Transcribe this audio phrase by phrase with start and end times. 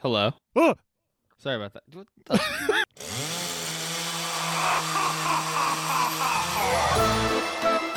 [0.00, 0.32] Hello.
[0.54, 0.74] Oh!
[1.38, 2.84] Sorry about that.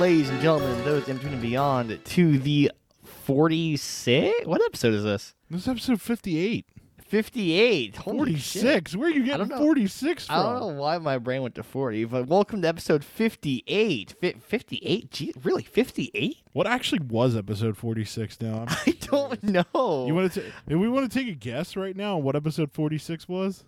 [0.00, 2.70] ladies and gentlemen, those in between and beyond, to the
[3.04, 4.46] 46.
[4.46, 5.34] What episode is this?
[5.50, 6.64] This is episode 58.
[7.02, 7.96] 58.
[7.96, 8.62] Holy shit.
[8.62, 8.96] 46.
[8.96, 10.36] Where are you getting 46 from?
[10.36, 14.14] I don't know why my brain went to 40, but welcome to episode 58.
[14.20, 15.10] Fi 58?
[15.10, 15.64] Gee, really?
[15.64, 16.36] 58?
[16.52, 18.58] What actually was episode 46 now?
[18.60, 20.06] I'm- I don't know.
[20.06, 20.44] You want to?
[20.68, 23.64] Do we want to take a guess right now on what episode 46 was?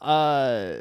[0.00, 0.74] uh,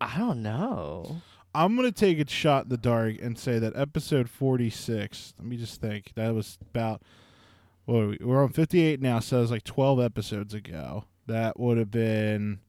[0.00, 1.16] I don't know.
[1.54, 5.34] I'm gonna take a shot in the dark and say that episode 46.
[5.38, 6.12] Let me just think.
[6.14, 7.02] That was about.
[7.84, 8.18] What are we?
[8.20, 11.04] We're on 58 now, so it was like 12 episodes ago.
[11.26, 12.60] That would have been.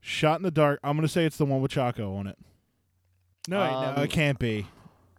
[0.00, 0.80] Shot in the dark.
[0.82, 2.38] I'm gonna say it's the one with Chaco on it.
[3.48, 4.66] No, wait, no, Um, it can't be.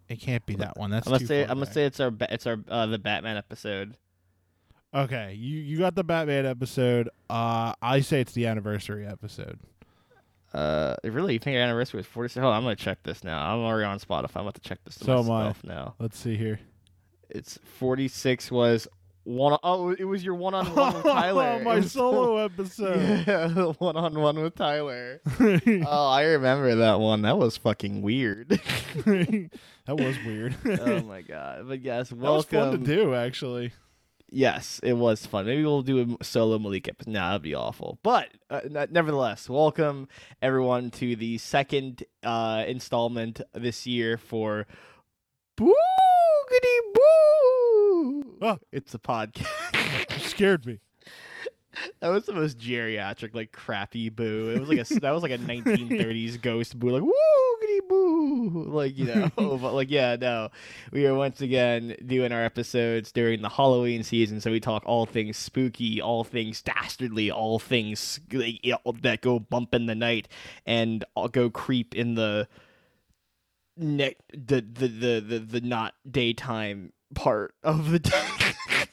[0.10, 0.90] It can't be that one.
[0.90, 2.98] That's I'm gonna too say far I'm gonna say it's our it's our uh, the
[3.00, 3.98] Batman episode.
[4.94, 7.10] Okay, you you got the Batman episode.
[7.30, 9.60] Uh, I say it's the anniversary episode.
[10.54, 12.42] Uh, really, you think our anniversary was 46?
[12.42, 13.40] Hold on, I'm gonna check this now.
[13.42, 14.36] I'm already on Spotify.
[14.36, 15.54] I'm about to check this So am I.
[15.64, 15.96] now.
[16.00, 16.60] Let's see here.
[17.30, 18.88] It's 46 was
[19.24, 19.58] one.
[19.64, 21.62] Oh, it was your one on one with Tyler.
[21.64, 23.26] my solo episode.
[23.26, 25.22] Yeah, one on one with Tyler.
[25.40, 27.22] oh, I remember that one.
[27.22, 28.50] That was fucking weird.
[28.50, 29.50] that
[29.88, 30.56] was weird.
[30.66, 31.66] oh my god!
[31.70, 32.20] But yes, welcome.
[32.20, 33.72] that was fun to do, actually.
[34.34, 35.46] Yes, it was fun.
[35.46, 37.12] Maybe we'll do a solo Malik episode.
[37.12, 38.00] Nah, that'd be awful.
[38.02, 40.08] But uh, nevertheless, welcome
[40.42, 44.68] everyone to the second uh, installment this year for
[45.59, 45.74] Boogity
[46.94, 48.38] Boo.
[48.42, 48.58] Ah.
[48.72, 50.14] It's a podcast.
[50.18, 50.80] You scared me.
[52.00, 54.50] That was the most geriatric, like crappy boo.
[54.56, 58.98] It was like a that was like a 1930s ghost boo, like woogity boo, like
[58.98, 59.30] you know.
[59.36, 60.50] but like yeah, no,
[60.92, 65.06] we are once again doing our episodes during the Halloween season, so we talk all
[65.06, 69.96] things spooky, all things dastardly, all things like, you know, that go bump in the
[69.96, 70.28] night
[70.66, 72.48] and all go creep in the
[73.78, 78.28] ne- the, the the the the not daytime part of the day.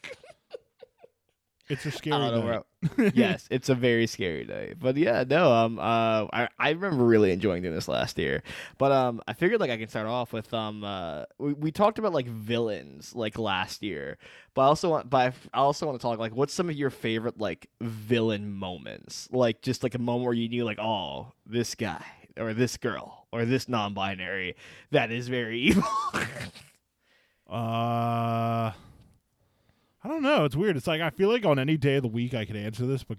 [1.69, 2.63] It's a scary know
[2.97, 3.13] night.
[3.15, 4.75] yes, it's a very scary day.
[4.79, 8.43] But yeah, no, um, uh, I, I remember really enjoying doing this last year.
[8.79, 11.99] But um, I figured like I can start off with um, uh, we, we talked
[11.99, 14.17] about like villains like last year,
[14.55, 16.91] but I also want, but I also want to talk like what's some of your
[16.91, 21.75] favorite like villain moments, like just like a moment where you knew like oh this
[21.75, 22.05] guy
[22.39, 24.57] or this girl or this non-binary
[24.91, 25.85] that is very evil.
[27.49, 28.73] Uh,
[30.09, 30.47] I don't know.
[30.47, 30.75] It's weird.
[30.79, 33.05] It's like I feel like on any day of the week I could answer this,
[33.05, 33.19] but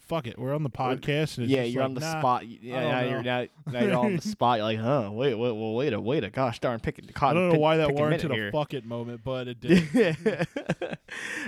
[0.00, 0.38] fuck it.
[0.38, 1.36] We're on the podcast.
[1.36, 2.20] And it's yeah, you're like, on the nah.
[2.20, 2.46] spot.
[2.46, 4.58] Yeah, now you're now, now you're on the spot.
[4.58, 5.10] You're like, huh?
[5.12, 7.10] Wait, wait, well, wait a wait a gosh darn pick it.
[7.20, 8.50] I don't know why that warranted here.
[8.50, 10.46] a fuck it moment, but it did.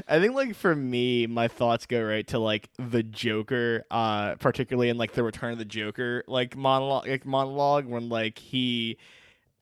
[0.09, 4.89] I think like for me, my thoughts go right to like the Joker, uh, particularly
[4.89, 8.99] in like the Return of the Joker like monologue, like monologue when like he,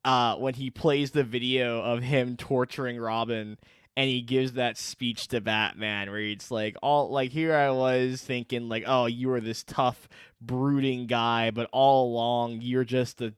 [0.07, 3.59] uh, when he plays the video of him torturing Robin.
[3.97, 8.23] And he gives that speech to Batman where it's like all like here I was
[8.23, 10.09] thinking like oh you were this tough
[10.41, 13.33] brooding guy but all along you're just a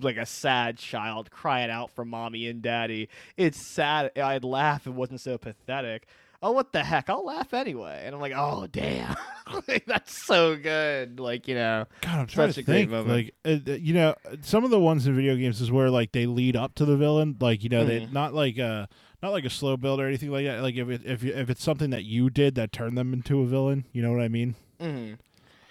[0.00, 4.88] like a sad child crying out for mommy and daddy it's sad I'd laugh if
[4.88, 6.06] it wasn't so pathetic
[6.42, 9.16] oh what the heck I'll laugh anyway and I'm like oh damn
[9.68, 12.90] Like, that's so good like you know God, I'm trying Such to a great think.
[12.90, 13.08] moment.
[13.08, 16.12] Like, uh, uh, you know, some of the ones in video games is where like
[16.12, 17.36] they lead up to the villain.
[17.40, 18.12] Like, you know, they Mhm.
[18.12, 18.86] not like uh
[19.22, 20.62] not like a slow build or anything like that.
[20.62, 23.46] Like if it, if if it's something that you did that turned them into a
[23.46, 24.54] villain, you know what I mean?
[24.80, 25.16] mhm.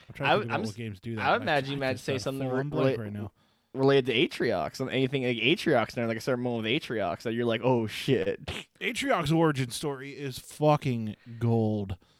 [0.08, 1.26] I'm trying to would- think s- what games do that.
[1.26, 3.32] I would imagine you might say something full-on re- right now.
[3.76, 7.46] related to Atriox anything like Atriox and like a certain moment with Atriox that you're
[7.46, 8.40] like oh shit
[8.82, 11.96] Atriox's origin story is fucking gold.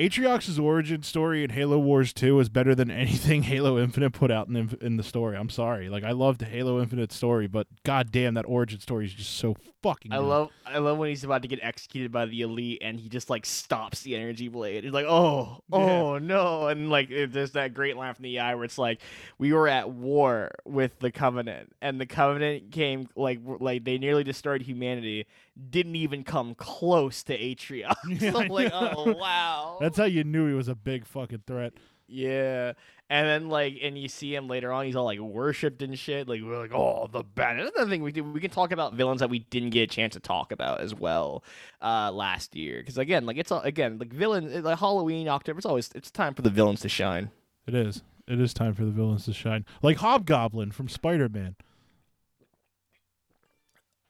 [0.00, 4.48] Atriox's origin story in Halo Wars 2 is better than anything Halo Infinite put out
[4.48, 5.36] in the, in the story.
[5.36, 5.90] I'm sorry.
[5.90, 9.56] Like I loved the Halo Infinite story, but goddamn that origin story is just so
[9.82, 10.24] fucking I good.
[10.26, 13.30] love I love when he's about to get executed by the elite and he just
[13.30, 14.84] like stops the energy blade.
[14.84, 18.64] He's like, oh, oh no, and like there's that great laugh in the eye where
[18.64, 19.00] it's like
[19.38, 24.24] we were at war with the Covenant and the Covenant came like like they nearly
[24.24, 25.26] destroyed humanity,
[25.70, 27.94] didn't even come close to Atriox.
[28.20, 31.72] Yeah, like, oh wow, That's how you knew he was a big fucking threat.
[32.06, 32.72] yeah.
[33.10, 36.28] And then like, and you see him later on, he's all like worshipped and shit.
[36.28, 37.58] Like we're like, oh, the bad.
[37.58, 40.14] Another thing we do, we can talk about villains that we didn't get a chance
[40.14, 41.42] to talk about as well
[41.82, 42.78] uh, last year.
[42.78, 45.58] Because again, like it's all again like villain, like Halloween, October.
[45.58, 47.32] It's always it's time for the villains to shine.
[47.66, 48.04] It is.
[48.28, 49.66] It is time for the villains to shine.
[49.82, 51.56] Like Hobgoblin from Spider Man.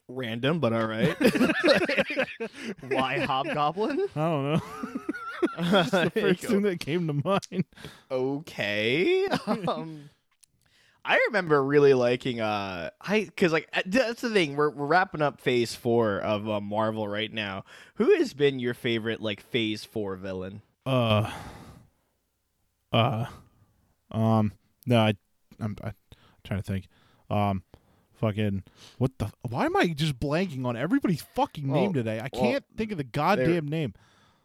[0.08, 1.17] Random, but all right.
[2.88, 4.08] Why Hobgoblin?
[4.14, 4.61] I don't know.
[5.58, 7.64] It's the first thing that came to mind.
[8.10, 9.26] okay.
[9.46, 10.10] Um,
[11.04, 15.22] I remember really liking uh I because like uh, that's the thing we're we're wrapping
[15.22, 17.64] up Phase Four of uh, Marvel right now.
[17.94, 20.60] Who has been your favorite like Phase Four villain?
[20.84, 21.31] Uh.
[22.92, 23.26] Uh.
[24.10, 24.52] Um.
[24.87, 25.14] No, I.
[25.58, 25.94] I'm, I'm
[26.44, 26.87] trying to think.
[27.31, 27.62] Um.
[28.14, 28.64] Fucking.
[28.98, 29.32] What the?
[29.48, 32.20] Why am I just blanking on everybody's fucking name Well, today?
[32.22, 33.94] I can't think of the goddamn name.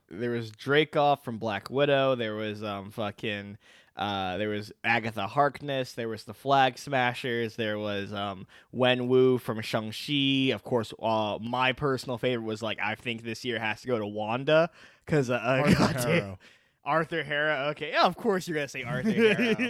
[0.09, 2.15] There was Dreykov from Black Widow.
[2.15, 3.57] There was um fucking
[3.97, 5.93] uh there was Agatha Harkness.
[5.93, 7.55] There was the Flag Smashers.
[7.55, 10.53] There was um Wen Wu from Shang Chi.
[10.53, 13.97] Of course, uh, my personal favorite was like I think this year has to go
[13.97, 14.69] to Wanda
[15.05, 16.39] because uh, uh, Arthur Harrow.
[16.83, 17.69] Arthur Harrow.
[17.69, 19.65] Okay, yeah, of course you're gonna say Arthur Harrow.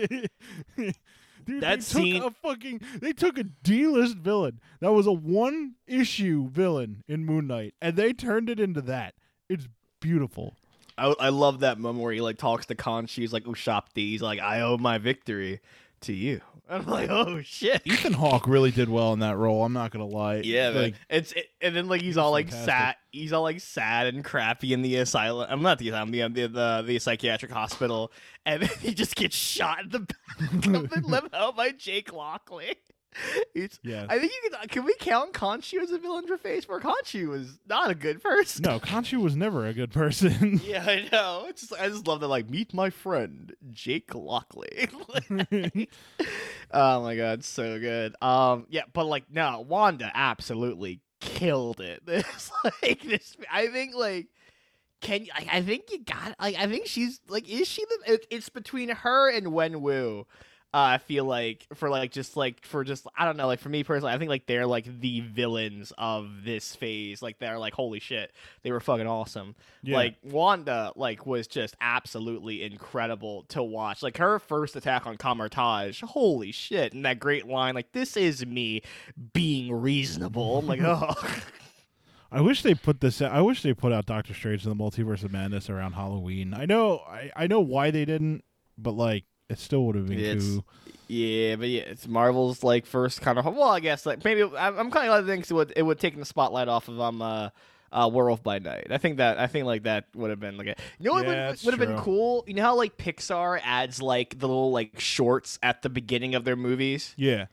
[1.46, 5.12] Dude, That they scene- took a fucking they took a D-list villain that was a
[5.14, 9.14] one issue villain in Moon Knight and they turned it into that.
[9.48, 9.68] It's
[10.00, 10.56] beautiful.
[10.98, 13.16] I, I love that moment where he like talks to Khonshu.
[13.16, 13.98] He's like Ushabti.
[13.98, 15.60] He's like, I owe my victory
[16.02, 16.42] to you.
[16.70, 17.84] I'm like, oh shit.
[17.86, 19.64] Ethan Hawke really did well in that role.
[19.64, 20.38] I'm not gonna lie.
[20.38, 20.96] Yeah, man.
[21.10, 22.74] it's it, and then like he's all like fantastic.
[22.74, 22.96] sad.
[23.12, 25.48] He's all like sad and crappy in the asylum.
[25.50, 28.12] I'm not the asylum, the the the, the psychiatric hospital,
[28.48, 30.00] and then he just gets shot in the
[30.40, 32.76] back of the limo by Jake Lockley.
[33.56, 34.06] It's, yeah.
[34.10, 34.68] I think you can.
[34.68, 36.82] Can we count Khonshu as a villain for Phase Four?
[36.82, 38.64] Khonshu was not a good person.
[38.64, 40.60] no, Khonshu was never a good person.
[40.66, 41.46] Yeah, I know.
[41.48, 42.28] It's just I just love that.
[42.28, 44.90] Like, meet my friend Jake Lockley.
[46.72, 48.16] oh my god, so good.
[48.22, 52.02] Um, yeah, but like, no, Wanda absolutely killed it.
[52.08, 52.52] It's
[52.82, 53.36] like this.
[53.52, 54.28] I think like.
[55.02, 58.26] Can I, I think you got like I think she's like is she the it,
[58.32, 60.26] it's between her and Wen Wu.
[60.76, 63.70] Uh, I feel like for like just like for just I don't know like for
[63.70, 67.74] me personally I think like they're like the villains of this phase like they're like
[67.74, 69.96] holy shit they were fucking awesome Yeah.
[69.96, 74.04] like Wanda like was just absolutely incredible to watch.
[74.04, 78.46] Like her first attack on Kamar-Taj, holy shit, and that great line like this is
[78.46, 78.82] me
[79.32, 80.58] being reasonable.
[80.58, 81.14] I'm like, oh.
[82.34, 83.22] I wish they put this.
[83.22, 86.54] I wish they put out Doctor Strange and the Multiverse of Madness around Halloween.
[86.54, 87.00] I know.
[87.08, 88.44] I, I know why they didn't,
[88.78, 90.66] but like it still would have been It's- cool.
[91.08, 94.78] Yeah, but yeah, it's Marvel's like first kind of well, I guess like maybe I'm,
[94.80, 97.22] I'm kind of glad thinks it would it would take the spotlight off of um
[97.22, 97.50] uh,
[97.92, 98.88] uh Werewolf by Night.
[98.90, 101.28] I think that I think like that would have been like a you know what
[101.28, 102.44] Yeah, would would have been cool.
[102.48, 106.44] You know how like Pixar adds like the little like shorts at the beginning of
[106.44, 107.14] their movies.
[107.18, 107.46] Yeah.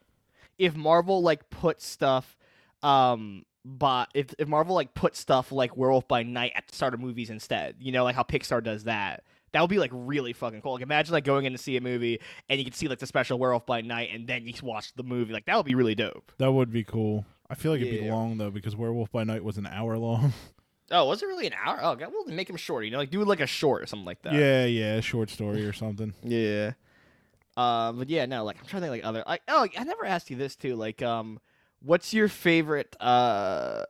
[0.59, 2.39] if Marvel like put stuff
[2.83, 6.95] um but if if Marvel like put stuff like Werewolf by Night at the start
[6.95, 9.25] of movies instead, you know, like how Pixar does that.
[9.53, 10.73] That would be like really fucking cool.
[10.75, 13.07] Like imagine like going in to see a movie and you can see like the
[13.07, 15.33] special Werewolf by Night and then you watch the movie.
[15.33, 16.33] Like that would be really dope.
[16.39, 17.25] That would be cool.
[17.51, 18.15] I feel like it'd be Yeah.
[18.15, 20.33] long though because Werewolf by Night was an hour long.
[20.95, 21.79] Oh, was it really an hour?
[21.81, 22.85] Oh, God, we'll make him short.
[22.85, 24.35] You know, like do like a short or something like that.
[24.35, 26.13] yeah, yeah, a short story or something.
[26.23, 26.73] Yeah.
[27.57, 30.05] Um, but yeah, no, like I'm trying to think like other like oh I never
[30.05, 30.75] asked you this too.
[30.77, 31.39] Like um
[31.81, 33.85] what's your favorite uh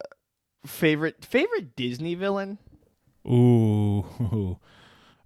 [0.65, 2.59] favorite favorite Disney villain?
[3.27, 4.59] Ooh.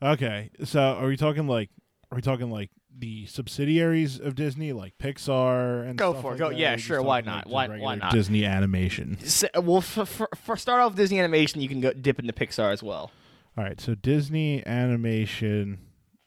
[0.03, 0.51] Okay.
[0.65, 1.71] So are we talking like
[2.11, 6.31] are we talking like the subsidiaries of Disney like Pixar and Go for it.
[6.33, 7.47] like Go- that, yeah, or are we sure, why not?
[7.47, 8.13] Why- why not?
[8.13, 9.19] Disney animation.
[9.23, 12.73] S well, for, for, for start off Disney animation, you can go dip into Pixar
[12.73, 13.11] as well.
[13.59, 15.79] All right, so Disney animation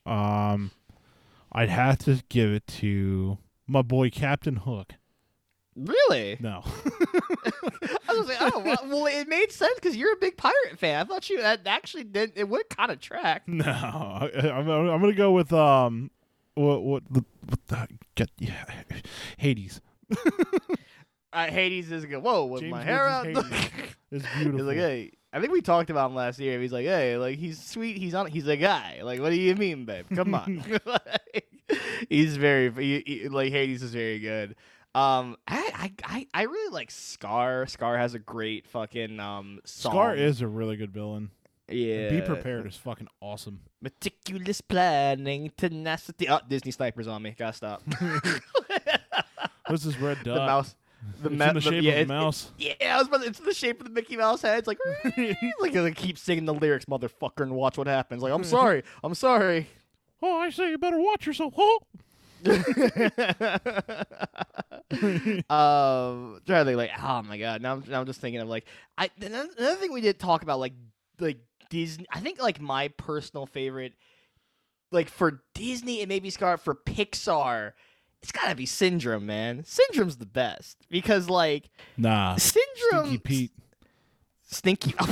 [0.06, 0.72] um
[1.52, 4.94] I'd have to give it to my boy Captain Hook.
[5.86, 6.38] Really?
[6.40, 6.64] No.
[8.08, 11.00] I was like, oh, well, well, it made sense because you're a big pirate fan.
[11.00, 12.34] I thought you that actually did.
[12.36, 13.44] It would kind of track.
[13.48, 13.64] no.
[13.66, 16.12] I, I'm I'm going to go with um
[16.56, 18.66] what what the what the get yeah
[19.38, 19.80] Hades.
[21.32, 22.24] Uh, Hades is good.
[22.24, 23.28] Whoa, with James my hair out.
[23.28, 24.66] It's He's beautiful.
[24.66, 26.60] like, hey, I think we talked about him last year.
[26.60, 27.98] He's like, hey, like he's sweet.
[27.98, 28.26] He's on.
[28.26, 29.02] He's a guy.
[29.04, 30.08] Like, what do you mean, babe?
[30.16, 30.64] Come on.
[32.10, 34.56] he's very he, he- like Hades is very good.
[34.96, 37.68] Um, I, I I I really like Scar.
[37.68, 39.92] Scar has a great fucking um song.
[39.94, 41.30] Scar is a really good villain.
[41.68, 42.10] yeah.
[42.10, 43.60] Be prepared is fucking awesome.
[43.82, 46.28] Meticulous planning, tenacity.
[46.28, 47.36] Oh, Disney snipers on me.
[47.38, 47.84] Gotta stop.
[49.68, 50.76] What's this red the mouse.
[51.22, 52.52] The, It's ma- in the shape yeah, of a it- it- mouse.
[52.58, 54.58] yeah, I was about to, it's the shape of the Mickey Mouse head.
[54.60, 54.80] It's like,
[55.62, 58.22] like I keep singing the lyrics, motherfucker, and watch what happens.
[58.22, 59.68] Like, I'm sorry, I'm sorry.
[60.22, 61.54] Oh, I say you better watch yourself.
[61.58, 61.80] Oh.
[65.50, 67.62] um, trying to think like, oh my god.
[67.62, 68.66] Now I'm, now I'm just thinking of like,
[68.98, 70.74] I another another thing we did talk about like
[71.20, 72.06] like Disney.
[72.12, 73.94] I think like my personal favorite,
[74.92, 77.74] like for Disney and maybe Scar for Pixar,
[78.22, 79.64] it's gotta be Syndrome, man.
[79.64, 82.36] Syndrome's the best because like Nah.
[82.38, 83.08] Syndrome.
[83.08, 83.52] Stinky Pete.
[84.52, 84.96] Stinky.
[85.00, 85.06] I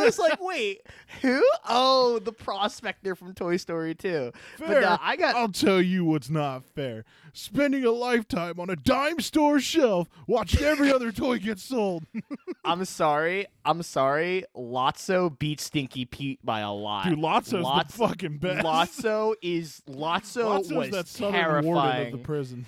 [0.00, 0.80] was like, wait,
[1.20, 1.46] who?
[1.68, 4.32] Oh, the prospector from Toy Story 2.
[4.58, 4.80] But Fair.
[4.80, 7.04] no, I got I'll tell you what's not fair.
[7.34, 12.04] Spending a lifetime on a dime store shelf watching every other toy get sold.
[12.64, 13.46] I'm sorry.
[13.64, 14.44] I'm sorry.
[14.56, 17.04] Lotso beat Stinky Pete by a lot.
[17.08, 18.64] Dude, Lotso's Lots- the fucking best.
[18.64, 22.06] Lotso is Lotso Lotso's was that southern warden terrifying.
[22.06, 22.64] of the prison.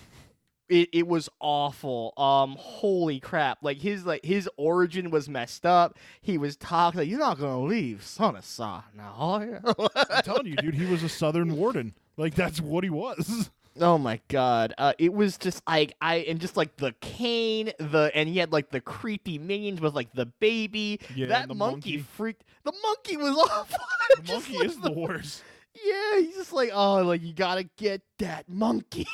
[0.69, 2.13] It, it was awful.
[2.17, 3.59] Um, holy crap!
[3.63, 5.99] Like his like his origin was messed up.
[6.21, 9.61] He was talking like, "You're not gonna leave, son of Sa now." are you?"
[9.95, 11.95] I'm telling you, dude, he was a southern warden.
[12.17, 13.51] Like that's what he was.
[13.81, 14.75] Oh my god.
[14.77, 18.51] Uh it was just like I and just like the cane, the and he had
[18.51, 20.99] like the creepy minions with like the baby.
[21.15, 22.05] Yeah, that the monkey, monkey.
[22.17, 23.79] freaked the monkey was awful.
[24.17, 25.45] The monkey is the worst.
[25.77, 29.07] Yeah, he's just like, oh like you gotta get that monkey.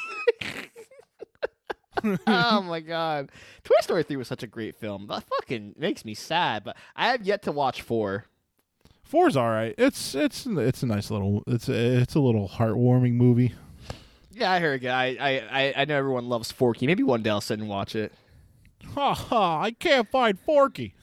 [2.27, 3.31] Oh my god.
[3.63, 5.07] Toy Story 3 was such a great film.
[5.09, 8.27] That fucking makes me sad, but I have yet to watch four.
[9.03, 9.75] Four's all right.
[9.79, 13.55] It's it's it's a nice little it's a, it's a little heartwarming movie.
[14.33, 16.87] Yeah, I heard I I I know everyone loves Forky.
[16.87, 18.13] Maybe one day I'll sit and watch it.
[18.95, 19.61] Ha ha!
[19.63, 20.95] I can't find Forky.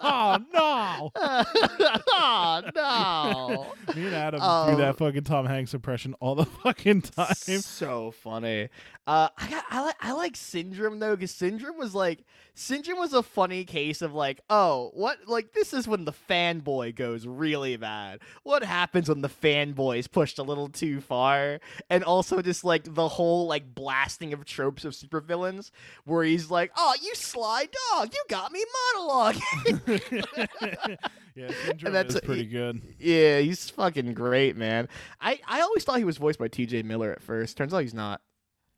[0.00, 1.10] Oh no!
[1.16, 3.94] oh no.
[3.94, 4.70] Me and Adam Oh.
[4.70, 7.34] do that fucking Tom Hanks impression all the fucking time.
[7.34, 8.68] So funny.
[9.06, 13.12] Uh, I got, I like I like Syndrome though, because Syndrome was like Syndrome was
[13.12, 17.76] a funny case of like, oh, what like this is when the fanboy goes really
[17.76, 18.20] bad.
[18.44, 22.94] What happens when the fanboy is pushed a little too far, and also just like
[22.94, 25.70] the whole like blasting of tropes of supervillains,
[26.04, 28.64] where he's like, oh, you sly dog, you got me
[28.94, 29.36] monologue.
[31.34, 32.80] yeah, Syndrome that's is pretty good.
[32.98, 34.88] yeah, he's fucking great, man.
[35.20, 36.82] I I always thought he was voiced by T.J.
[36.82, 37.56] Miller at first.
[37.56, 38.20] Turns out he's not.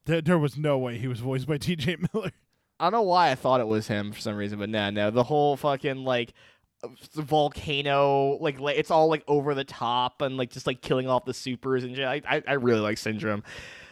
[0.07, 1.97] There, there was no way he was voiced by T.J.
[2.12, 2.31] Miller.
[2.81, 5.11] I don't know why I thought it was him for some reason, but no, no.
[5.11, 6.35] The whole fucking like
[6.85, 11.25] uh, volcano, like it's all like over the top and like just like killing off
[11.25, 12.07] the supers and shit.
[12.07, 13.43] I I, I really like Syndrome.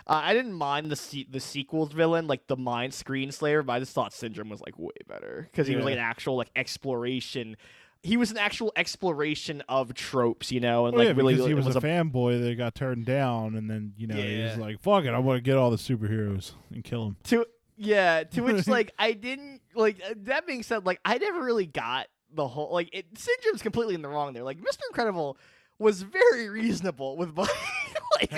[0.07, 3.79] Uh, I didn't mind the se- the sequels villain, like the Mind Screenslaver, but I
[3.81, 7.57] just thought Syndrome was like way better because he was like an actual like exploration.
[8.03, 11.55] He was an actual exploration of tropes, you know, and Oh, like yeah, really he
[11.55, 14.51] was, was a fanboy that got turned down, and then you know Yeah.
[14.51, 17.47] he's like, "Fuck it, I want to get all the superheroes and kill them." to
[17.77, 21.67] yeah to which like i didn't like uh, that being said like i never really
[21.67, 25.37] got the whole like it syndrome's completely in the wrong there like mr incredible
[25.81, 27.37] was very reasonable with
[28.21, 28.31] like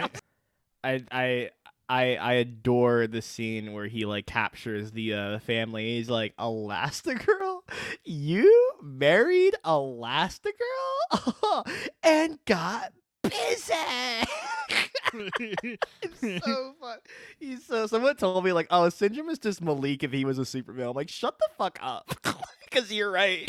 [0.87, 1.51] I, I
[1.89, 5.97] I I adore the scene where he like captures the uh family.
[5.97, 7.61] He's like Elastigirl,
[8.05, 10.53] you married Elastigirl
[12.03, 13.75] and got busy.
[15.15, 16.99] It's so fun.
[17.39, 20.43] He's so someone told me like, oh, Syndrome is just Malik if he was a
[20.43, 20.91] supervillain.
[20.91, 22.13] I'm like, shut the fuck up,
[22.65, 23.49] because you're right.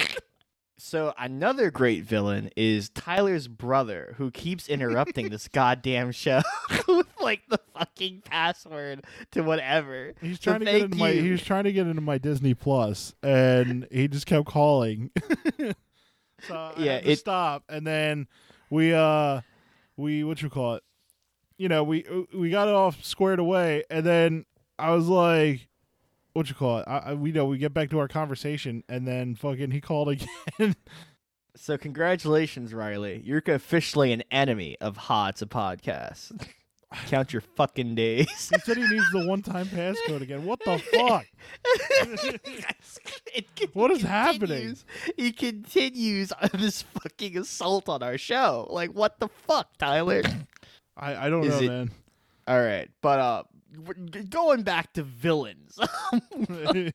[0.79, 6.41] So another great villain is Tyler's brother, who keeps interrupting this goddamn show
[6.87, 10.13] with like the fucking password to whatever.
[10.21, 11.09] He's So trying to get into my.
[11.11, 11.21] you.
[11.23, 15.09] He was trying to get into my Disney Plus, and he just kept calling.
[16.47, 18.27] so I Yeah, it- stop, and then
[18.69, 19.41] we uh,
[19.95, 20.83] we what you call it?
[21.57, 22.05] You know, we
[22.35, 24.45] we got it all squared away, and then
[24.77, 25.67] I was like,
[26.37, 26.85] what you call it?
[26.87, 30.09] I, I we know we get back to our conversation, and then fucking he called
[30.09, 30.75] again.
[31.59, 33.19] So congratulations, Riley.
[33.25, 34.95] You're officially an enemy of
[35.41, 36.39] a podcast.
[37.07, 38.27] Count your fucking days.
[38.53, 40.45] he said he needs the one-time passcode again.
[40.45, 41.25] What the fuck?
[43.73, 44.77] What is happening?
[45.15, 48.67] He continues this fucking assault on our show.
[48.69, 50.21] Like, what the fuck, Tyler?
[50.95, 51.91] I I don't Is know, it- man.
[52.47, 53.43] All right, but uh,
[54.29, 55.77] going back to villains.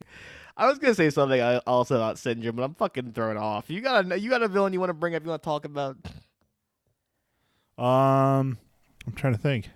[0.57, 3.71] I was gonna say something I- also about Syndrome, but I'm fucking thrown off.
[3.71, 5.23] You got a you got a villain you want to bring up?
[5.23, 5.97] You want to talk about?
[7.79, 8.59] Um,
[9.07, 9.71] I'm trying to think.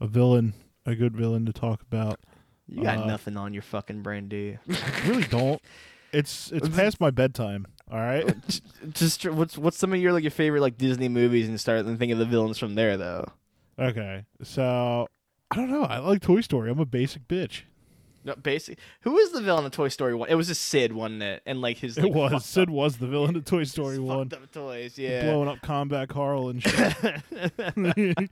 [0.00, 0.52] A villain,
[0.84, 2.18] a good villain to talk about.
[2.66, 4.58] You got Uh, nothing on your fucking brain, do you?
[5.06, 5.60] Really don't.
[6.12, 7.66] It's it's past my bedtime.
[7.90, 8.26] All right.
[8.48, 8.62] Just-
[8.92, 11.98] Just what's what's some of your like your favorite like Disney movies and start and
[11.98, 13.26] think of the villains from there though.
[13.78, 14.24] Okay.
[14.42, 15.06] So
[15.52, 15.84] I don't know.
[15.84, 16.70] I like Toy Story.
[16.70, 17.62] I'm a basic bitch.
[18.24, 18.78] No, basic.
[19.02, 20.28] Who was the villain of Toy Story one?
[20.28, 21.42] It was a Sid, wasn't it?
[21.44, 21.98] And like his.
[21.98, 24.96] It was Sid up- was the villain of Toy Story one, fucked up toys.
[24.98, 25.22] Yeah.
[25.24, 26.94] blowing up Combat Carl and shit.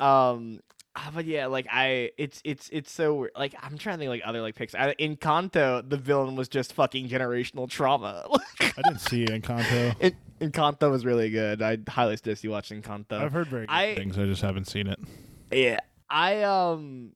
[0.00, 0.60] um.
[0.96, 3.32] ah, But yeah, like I, it's it's it's so weird.
[3.36, 4.74] like I'm trying to think like other like picks.
[4.74, 8.26] I, in Encanto, the villain was just fucking generational trauma.
[8.60, 9.94] I didn't see Encanto.
[10.00, 10.16] In,
[10.50, 11.62] Encanto was really good.
[11.62, 13.12] I highly suggest you watch Encanto.
[13.12, 14.18] I've heard very good I- things.
[14.18, 14.98] I just haven't seen it.
[15.52, 15.78] Yeah,
[16.10, 17.12] I um,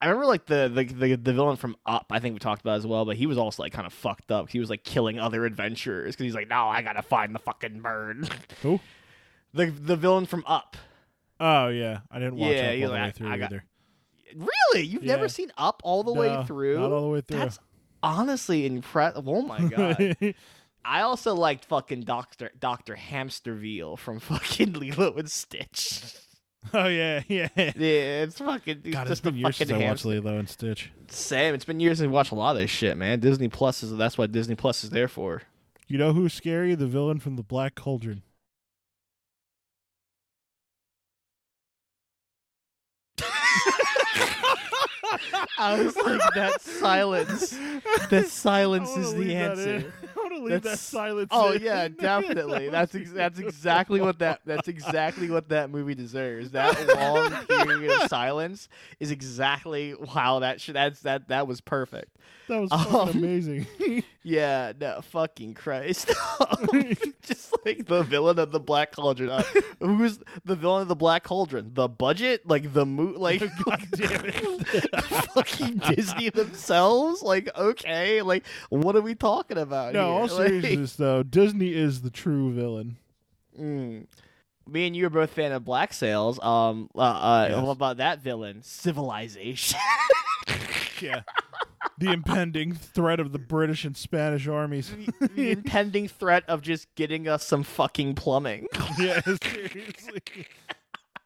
[0.00, 2.06] I remember like the, the the the villain from Up.
[2.10, 4.30] I think we talked about as well, but he was also like kind of fucked
[4.32, 4.48] up.
[4.50, 7.80] He was like killing other adventurers because he's like, no, I gotta find the fucking
[7.80, 8.28] bird.
[8.62, 8.80] Who?
[9.52, 10.76] The the villain from Up.
[11.38, 13.64] Oh yeah, I didn't watch Yeah, it all the way like, through I got- either.
[14.36, 15.16] Really, you've Yeah.
[15.16, 16.78] never seen Up all the way through?
[16.78, 17.38] Not all the way through.
[17.38, 17.58] That's
[18.02, 19.28] honestly impressive.
[19.28, 20.34] Oh my god.
[20.84, 26.14] I also liked fucking Doctor Doctor Hämsterviel from fucking Lilo and Stitch.
[26.74, 27.48] oh yeah, yeah.
[27.56, 30.04] yeah, it's fucking it's God, it's just been years since I watched.
[30.04, 30.92] Lilo and Stitch.
[31.08, 31.54] Same.
[31.54, 33.20] It's been years since we watched a lot of this shit, man.
[33.20, 35.42] Disney Plus is that's what Disney Plus is there for.
[35.86, 36.74] You know who's scary?
[36.74, 38.22] The villain from the Black Cauldron.
[45.58, 47.50] I was like, that silence.
[48.10, 49.92] That silence is the answer.
[50.02, 51.28] I want to leave that silence.
[51.30, 51.62] Oh in.
[51.62, 52.68] yeah, definitely.
[52.68, 56.50] That's ex- that's exactly what that that's exactly what that movie deserves.
[56.52, 57.30] That long
[57.66, 58.68] period of silence
[59.00, 62.16] is exactly how that should that's that that was perfect.
[62.48, 63.66] that was Um, amazing.
[64.22, 66.08] Yeah, no fucking Christ.
[67.22, 69.30] Just like the villain of the Black Cauldron.
[69.30, 69.42] Uh,
[69.80, 71.70] who's the villain of the Black Cauldron?
[71.72, 75.00] The budget, like the mo- like God damn it.
[75.32, 77.22] fucking Disney themselves.
[77.22, 79.94] Like okay, like what are we talking about?
[79.94, 80.12] no, here?
[80.12, 82.98] all Like- seriousness though, Disney is the true villain.
[83.58, 84.06] Mm.
[84.68, 86.38] Me and you are both fan of Black Sails.
[86.42, 87.62] Um, uh, uh Yes.
[87.62, 88.62] what about that villain?
[88.62, 89.78] Civilization.
[91.00, 91.22] Yeah.
[92.00, 94.92] The impending threat of the British and Spanish armies.
[95.20, 98.66] the, the impending threat of just getting us some fucking plumbing.
[98.98, 100.20] yeah, seriously.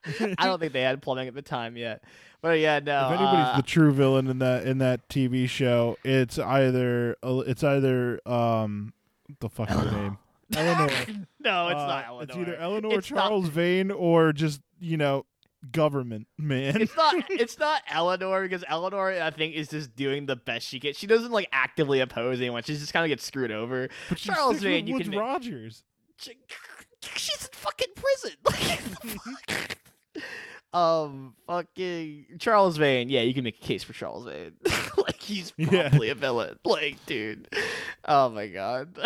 [0.39, 2.05] I don't think they had plumbing at the time yet,
[2.43, 3.07] but yeah, no.
[3.07, 7.65] if anybody's uh, the true villain in that in that TV show, it's either it's
[7.65, 8.93] either um
[9.27, 10.19] what the fuck her name?
[10.55, 10.91] Eleanor.
[11.41, 12.23] no, it's Uh, not Eleanor.
[12.25, 15.25] It's either Eleanor It's not- Charles Vane or just you know
[15.73, 16.81] government man.
[16.83, 17.15] It's not.
[17.31, 20.93] It's not Eleanor because Eleanor, I think, is just doing the best she can.
[20.95, 22.63] She doesn't like actively oppose anyone.
[22.63, 23.89] She just kind of gets screwed over.
[24.09, 25.85] but Charles with you Woods can Rogers.
[26.19, 26.37] She-
[27.17, 28.37] she's in fucking prison.
[29.45, 29.79] Like,
[30.73, 33.09] um, fucking Charles Vane.
[33.09, 34.53] Yeah, you can make a case for Charles Vane.
[34.97, 35.89] like he's Yeah.
[35.91, 36.59] probably a villain.
[36.65, 37.49] Like, dude.
[38.05, 38.97] Oh my god.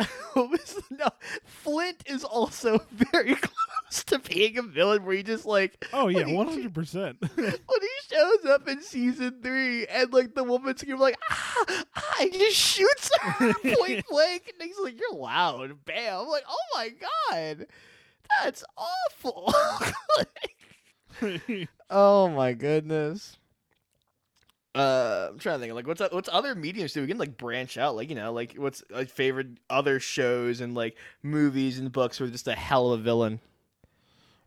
[0.91, 1.09] No,
[1.45, 3.53] Flint is also very close
[3.91, 5.05] to being a villain.
[5.05, 7.17] Where he just like Oh yeah, one hundred percent.
[7.21, 12.15] when he shows up in season three and like the woman's screaming like ah, ah
[12.21, 16.45] and he just shoots her point blank and he's like you're loud bam I'm like
[16.49, 16.91] oh my
[17.31, 17.67] god
[18.43, 19.53] that's awful
[21.91, 23.37] oh my goodness
[24.75, 27.77] uh I'm trying to think like what's what's other mediums do we can like branch
[27.79, 32.21] out like you know like what's like favorite other shows and like movies and books
[32.21, 33.41] with just a hell of a villain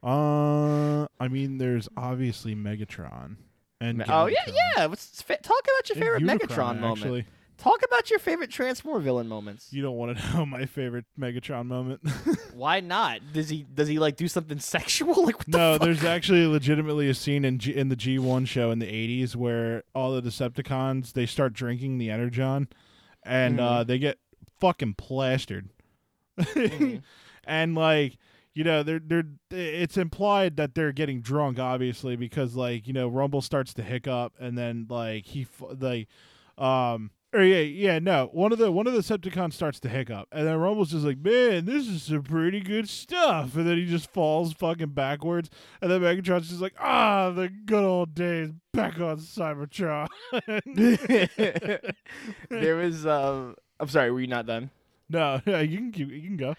[0.03, 3.37] uh, I mean, there's obviously Megatron.
[3.79, 4.53] And oh yeah Galvatron.
[4.77, 7.25] yeah what's fa- talk about your favorite Unicron, Megatron moment Actually,
[7.57, 9.71] Talk about your favorite Transformer villain moments.
[9.71, 12.01] you don't want to know my favorite Megatron moment.
[12.55, 13.19] Why not?
[13.33, 15.25] Does he does he like do something sexual?
[15.25, 18.77] Like the no, there's actually legitimately a scene in G- in the G1 show in
[18.79, 22.67] the 80s where all the Decepticons they start drinking the Energon,
[23.23, 23.63] and Mm-hmm.
[23.65, 24.17] uh, they get
[24.59, 25.69] fucking plastered.
[26.39, 27.01] Mhm.
[27.45, 28.17] and like
[28.53, 33.07] you know they're they're it's implied that they're getting drunk obviously because like you know
[33.07, 35.47] rumble starts to hiccup and then like he
[35.79, 36.07] like
[36.57, 40.27] um or yeah yeah no one of the one of the Decepticons starts to hiccup
[40.33, 43.55] and then rumble's just like man this is some pretty good stuff.
[43.55, 45.49] And then he just falls fucking backwards
[45.81, 50.07] and then megatron's just like ah the good old days back on cybertron.
[52.49, 54.71] There was um I'm sorry, were you not done?
[55.09, 56.55] no you can keep you can go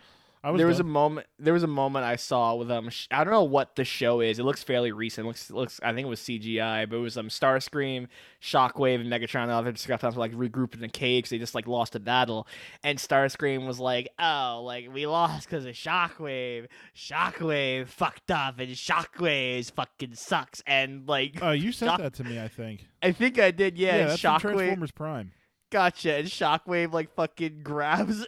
[0.50, 3.22] was there was a moment there was a moment I saw with um sh- I
[3.22, 4.38] don't know what the show is.
[4.40, 5.24] It looks fairly recent.
[5.24, 8.08] It looks looks I think it was CGI, but it was um Starscream,
[8.42, 11.68] Shockwave, and Megatron and other Decepticons like regrouped in a cave 'cause they just like
[11.68, 12.48] lost a battle.
[12.82, 16.66] And Starscream was like, "Oh, like we lost because of Shockwave.
[16.96, 22.24] Shockwave fucked up, and Shockwave fucking sucks." And like Oh, you said Shock- that to
[22.24, 22.86] me, I think.
[23.02, 23.96] I think I did, yeah.
[23.96, 25.32] and that's Shockwave Transformers Prime.
[25.70, 26.14] Gotcha.
[26.16, 28.26] And Shockwave like fucking grabs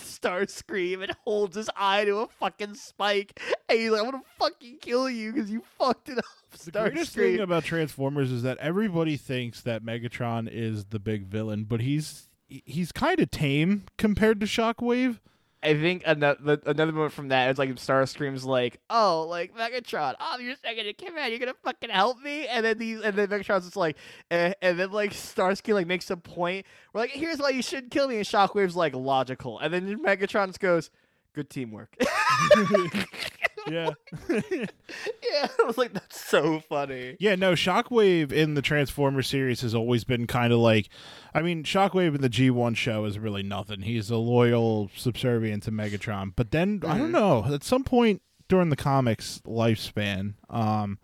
[0.00, 4.78] Starscream and holds his eye to a fucking spike, and he's like, "I'm gonna fucking
[4.80, 6.24] kill you because you fucked it up."
[6.64, 11.64] The greatest thing about Transformers is that everybody thinks that Megatron is the big villain,
[11.64, 15.18] but he's he's kind of tame compared to Shockwave.
[15.66, 20.38] I think another another moment from that is like Starscream's like, "Oh, like Megatron, oh,
[20.38, 23.64] you're second in command, you're gonna fucking help me," and then these, and then Megatron's
[23.64, 23.96] just like,
[24.30, 27.90] eh, and then like Starscream like makes a point, we're like, "Here's why you shouldn't
[27.90, 30.90] kill me," and Shockwave's like logical, and then Megatron just goes,
[31.34, 31.96] "Good teamwork."
[33.70, 33.90] yeah.
[34.28, 39.74] yeah, I was like, "That's so funny." Yeah, no, Shockwave in the Transformer series has
[39.74, 40.88] always been kind of like
[41.34, 43.82] I mean, Shockwave in the G1 show is really nothing.
[43.82, 46.32] He's a loyal subservient to Megatron.
[46.34, 47.12] But then I don't Mhm.
[47.12, 50.98] know, at some point during the comics lifespan, um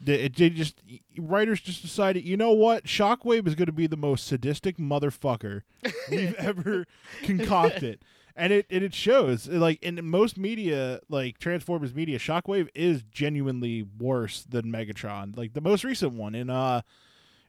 [0.00, 0.80] they, it, they just
[1.18, 2.84] writers just decided, you know what?
[2.84, 5.62] Shockwave is going to be the most sadistic motherfucker
[6.08, 6.86] we've ever
[7.24, 7.98] concocted.
[8.38, 13.82] And it and it shows like in most media, like Transformers media, Shockwave is genuinely
[13.82, 15.36] worse than Megatron.
[15.36, 16.82] Like the most recent one in uh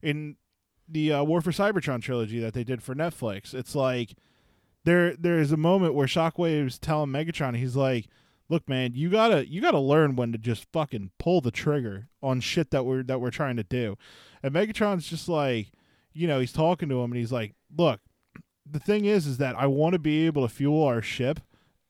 [0.02, 0.38] in
[0.88, 3.54] the uh, War for Cybertron trilogy that they did for Netflix.
[3.54, 4.16] It's like
[4.84, 8.08] there there's a moment where Shockwave's telling Megatron, he's like,
[8.50, 12.42] "Look, man, you gotta you gotta learn when to just fucking pull the trigger on
[12.42, 13.98] shit that we're that we're trying to do."
[14.42, 15.72] And Megatron's just like,
[16.14, 18.00] you know, he's talking to him and he's like, "Look,
[18.72, 21.40] the thing is, is that I want to be able to fuel our ship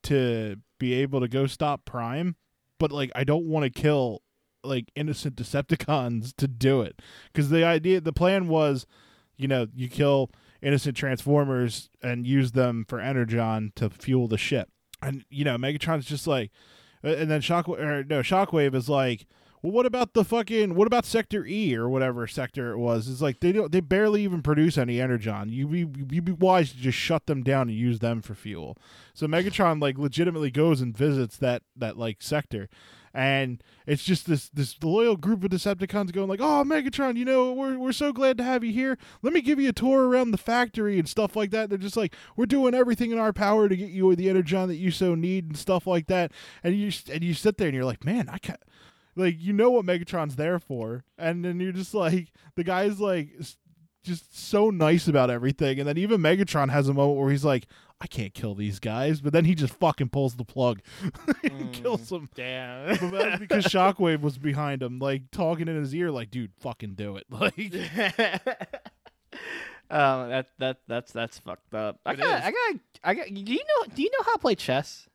[0.04, 2.36] to be able to go stop Prime,
[2.78, 4.22] but like I don't want to kill
[4.64, 8.86] like innocent Decepticons to do it because the idea, the plan was,
[9.38, 14.70] you know, you kill innocent Transformers and use them for energon to fuel the ship,
[15.02, 16.52] and you know, Megatron's just like,
[17.04, 19.26] and then Shockwave, or no, Shockwave is like.
[19.62, 20.76] Well, what about the fucking?
[20.76, 23.10] What about Sector E or whatever sector it was?
[23.10, 23.72] It's like they don't.
[23.72, 25.50] They barely even produce any energon.
[25.50, 28.78] You you be wise to just shut them down and use them for fuel.
[29.14, 32.70] So Megatron like legitimately goes and visits that that like sector,
[33.14, 37.52] and it's just this this loyal group of Decepticons going like, "Oh, Megatron, you know
[37.52, 38.98] we're we're so glad to have you here.
[39.22, 41.98] Let me give you a tour around the factory and stuff like that." They're just
[41.98, 45.16] like, "We're doing everything in our power to get you the energon that you so
[45.16, 46.32] need and stuff like that."
[46.64, 48.62] And you and you sit there and you're like, "Man, I can't."
[49.20, 53.30] Like you know what Megatron's there for, and then you're just like the guy's like
[54.04, 57.68] just so nice about everything, and then even Megatron has a moment where he's like,
[58.00, 60.80] "I can't kill these guys," but then he just fucking pulls the plug
[61.44, 62.30] and kills them.
[62.34, 62.96] Damn.
[62.98, 66.94] But that's because Shockwave was behind him, like talking in his ear, like, "Dude, fucking
[66.96, 67.58] do it!" Like,
[69.92, 72.00] um, that that that's that's fucked up.
[72.06, 72.44] I got.
[72.44, 73.28] I got I got.
[73.28, 75.08] Do you know Do you know how to play chess?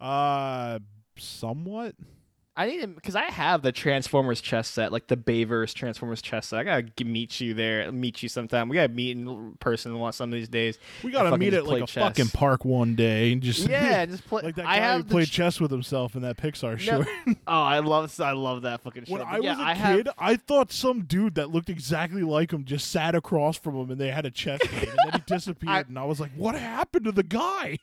[0.00, 0.78] uh,
[1.16, 1.94] somewhat.
[2.58, 6.58] I need because I have the Transformers chess set, like the Bayverse Transformers chess set.
[6.58, 8.68] I gotta meet you there, meet you sometime.
[8.68, 10.76] We gotta meet in person one some of these days.
[11.04, 12.02] We gotta meet at like a chess.
[12.02, 14.42] fucking park one day and just Yeah, just play.
[14.42, 16.72] like that I guy who have the played ch- chess with himself in that Pixar
[16.72, 17.06] No, short.
[17.46, 19.12] oh, I love I love that fucking shit.
[19.12, 21.70] When But I yeah, was a I have- kid, I thought some dude that looked
[21.70, 24.98] exactly like him just sat across from him and they had a chess game and
[25.04, 27.78] then he disappeared I- and I was like, "What happened to the guy?"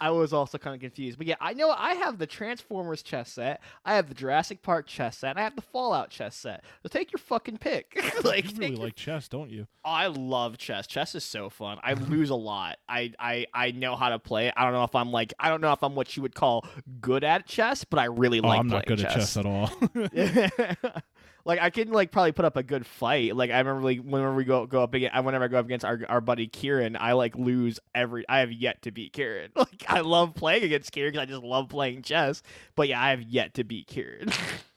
[0.00, 1.18] I was also kind of confused.
[1.18, 4.86] But yeah, I know I have the Transformers chess set, I have the Jurassic Park
[4.86, 6.64] chess set, and I have the Fallout chess set.
[6.82, 8.00] So take your fucking pick.
[8.24, 9.66] like, you really your- like chess, don't you?
[9.84, 10.86] I love chess.
[10.86, 11.78] Chess is so fun.
[11.82, 12.78] I lose a lot.
[12.88, 14.52] I, I I know how to play.
[14.56, 16.66] I don't know if I'm like I don't know if I'm what you would call
[17.00, 19.70] good at chess, but I really Oh, like I'm not good at chess at all.
[21.46, 23.36] like I can like probably put up a good fight.
[23.36, 25.84] Like I remember like whenever we go go up against whenever I go up against
[25.84, 28.28] our our buddy Kieran, I like lose every.
[28.28, 29.52] I have yet to beat Kieran.
[29.66, 32.42] Like I love playing against Kieran because I just love playing chess.
[32.74, 34.30] But yeah, I have yet to beat Kieran.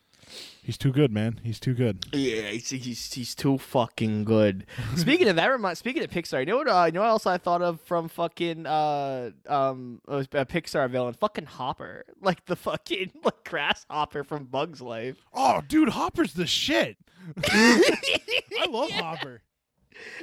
[0.70, 1.40] He's too good, man.
[1.42, 2.06] He's too good.
[2.14, 4.68] yeah, he's, he's he's too fucking good.
[4.98, 6.68] speaking of that, remind speaking of Pixar, you know what?
[6.68, 11.16] Uh, you know what else I thought of from fucking uh um a, Pixar villain,
[11.16, 15.18] fucking Hopper, like the fucking like grasshopper from Bugs Life.
[15.34, 16.98] Oh, dude, Hopper's the shit.
[17.50, 19.42] I love Hopper.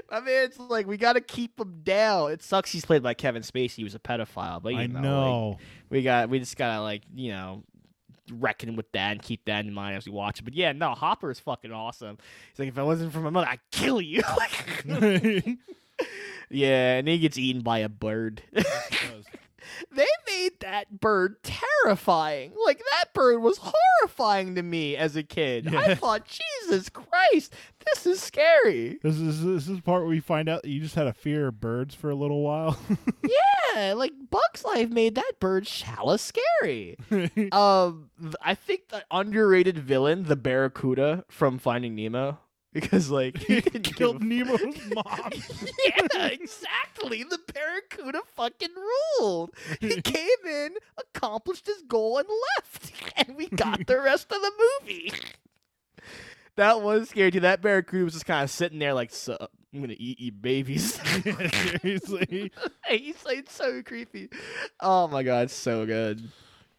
[0.08, 2.30] I mean, it's like we got to keep him down.
[2.30, 3.72] It sucks he's played by Kevin Spacey.
[3.72, 5.58] He was a pedophile, but you I know, like, know.
[5.90, 7.64] we got we just gotta like you know
[8.32, 10.44] reckon with that and keep that in mind as we watch it.
[10.44, 12.18] But yeah, no, Hopper is fucking awesome.
[12.50, 14.22] He's like, if I wasn't for my mother, I'd kill you.
[16.50, 18.42] Yeah, and he gets eaten by a bird.
[19.92, 22.52] they made that bird terrifying.
[22.64, 25.74] Like that bird was horrifying to me as a kid.
[25.74, 27.54] I thought, Jesus Christ,
[27.86, 28.98] this is scary.
[29.02, 31.12] This is this is the part where you find out that you just had a
[31.12, 32.78] fear of birds for a little while.
[33.74, 36.96] Yeah, like Bugs Life made that bird shallow scary.
[37.52, 38.08] um,
[38.40, 42.38] I think the underrated villain, the Barracuda from Finding Nemo,
[42.80, 44.60] because like he give Killed Nemo's
[44.94, 45.30] mom.
[45.86, 47.24] yeah, exactly.
[47.24, 48.68] The Barracuda fucking
[49.18, 49.50] ruled.
[49.80, 52.92] He came in, accomplished his goal, and left.
[53.16, 55.12] And we got the rest of the movie.
[56.56, 57.40] That was scary too.
[57.40, 59.36] That Barracuda was just kind of sitting there like, so,
[59.72, 61.00] I'm gonna eat you babies.
[61.22, 62.52] Seriously.
[62.88, 64.28] He's like so creepy.
[64.80, 66.22] Oh my god, so good.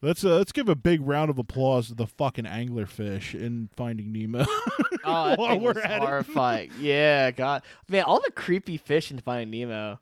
[0.02, 4.12] Let's uh, let's give a big round of applause to the fucking anglerfish in Finding
[4.12, 4.46] Nemo.
[5.10, 6.70] Oh, that thing we're was horrifying.
[6.82, 10.02] yeah, God, man, all the creepy fish in Finding Nemo.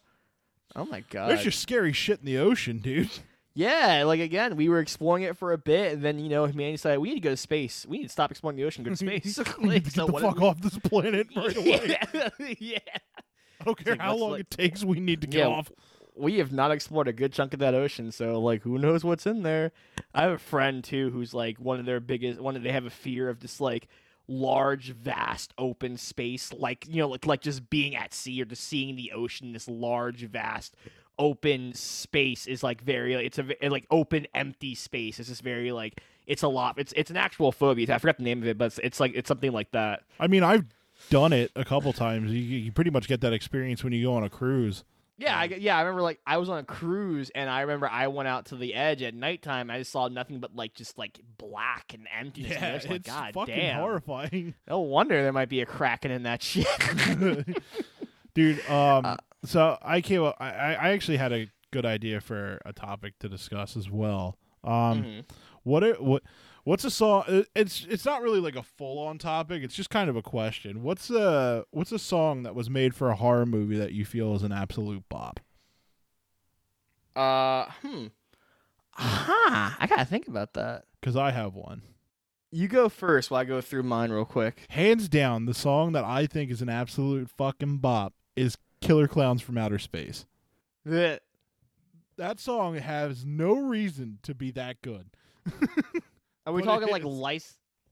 [0.75, 1.29] Oh my god.
[1.29, 3.11] There's just scary shit in the ocean, dude.
[3.53, 6.73] Yeah, like again, we were exploring it for a bit, and then you know, humanity
[6.77, 7.85] decided we need to go to space.
[7.87, 9.37] We need to stop exploring the ocean, go to space.
[9.59, 11.97] Like, Get so the what fuck off this planet right away.
[12.13, 12.29] Yeah,
[12.59, 12.79] yeah.
[13.61, 14.83] I don't care like, how long like- it takes.
[14.83, 15.71] We need to get Yeah, off.
[16.17, 19.25] We have not explored a good chunk of that ocean, so like, who knows what's
[19.25, 19.71] in there?
[20.13, 22.39] I have a friend too who's like one of their biggest.
[22.39, 23.87] One of they have a fear of just like
[24.27, 28.63] large, vast, open space, like you know, like like just being at sea or just
[28.63, 29.53] seeing the ocean.
[29.53, 30.75] This large, vast,
[31.19, 33.13] open space is like very.
[33.13, 35.19] It's a like open, empty space.
[35.19, 36.75] It's just very like it's a lot.
[36.77, 37.93] It's it's an actual phobia.
[37.93, 40.03] I forgot the name of it, but it's, it's like it's something like that.
[40.19, 40.65] I mean, I've
[41.09, 42.31] done it a couple times.
[42.31, 44.83] You, you pretty much get that experience when you go on a cruise.
[45.17, 48.07] Yeah, I, yeah, I remember like I was on a cruise and I remember I
[48.07, 49.69] went out to the edge at nighttime.
[49.69, 52.51] I just saw nothing but like just like black and emptiness.
[52.55, 53.79] and I Yeah, was like, it's God fucking damn.
[53.79, 56.67] horrifying, No wonder there might be a kraken in that shit.
[58.33, 58.59] dude.
[58.69, 60.23] Um, Uh, so I came.
[60.23, 64.37] up- I I actually had a good idea for a topic to discuss as well.
[64.63, 65.25] Um, Mhm.
[65.63, 66.23] what are, what
[66.65, 67.45] what's a song?
[67.55, 69.63] It's it's not really like a full on topic.
[69.63, 70.83] It's just kind of a question.
[70.83, 74.35] What's a what's a song that was made for a horror movie that you feel
[74.35, 75.39] is an absolute bop?
[77.15, 78.07] Uh, hmm.
[78.97, 80.83] Aha, I gotta think about that.
[80.99, 81.81] Because I have one.
[82.51, 84.59] You go first while I go through mine real quick.
[84.69, 89.41] Hands down, the song that I think is an absolute fucking bop is Killer Clowns
[89.41, 90.25] from Outer Space.
[90.85, 91.19] The-
[92.17, 95.07] That song has no reason to be that good.
[96.45, 97.07] Are we But talking like is.
[97.07, 97.43] lic-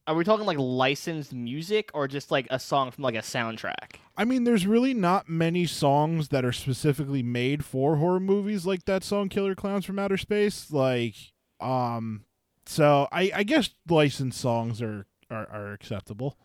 [0.06, 3.96] Are we talking like licensed music or just like a song from like a soundtrack?
[4.18, 8.86] I mean, there's really not many songs that are specifically made for horror movies like
[8.86, 10.72] that song Killer Clowns from Outer Space.
[10.72, 11.16] Like,
[11.60, 12.26] um,
[12.66, 16.38] so I, I guess licensed songs are, are, are acceptable.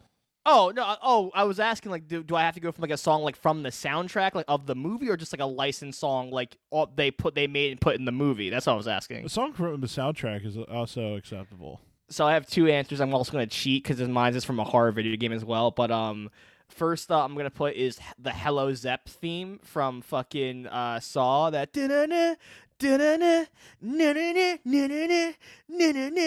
[0.51, 0.97] Oh no!
[1.03, 3.23] Oh, I was asking like, do, do I have to go from like a song
[3.23, 6.57] like from the soundtrack like of the movie, or just like a licensed song like
[6.71, 8.49] all, they put they made and put in the movie?
[8.49, 9.27] That's what I was asking.
[9.27, 11.83] A song from the soundtrack is also acceptable.
[12.11, 13.01] So I have two answers.
[13.01, 15.71] I'm also gonna cheat because mine is from a horror video game as well.
[15.71, 16.31] But um,
[16.69, 21.51] first uh, I'm gonna put is the Hello Zepp theme from fucking uh Saw.
[21.51, 21.73] That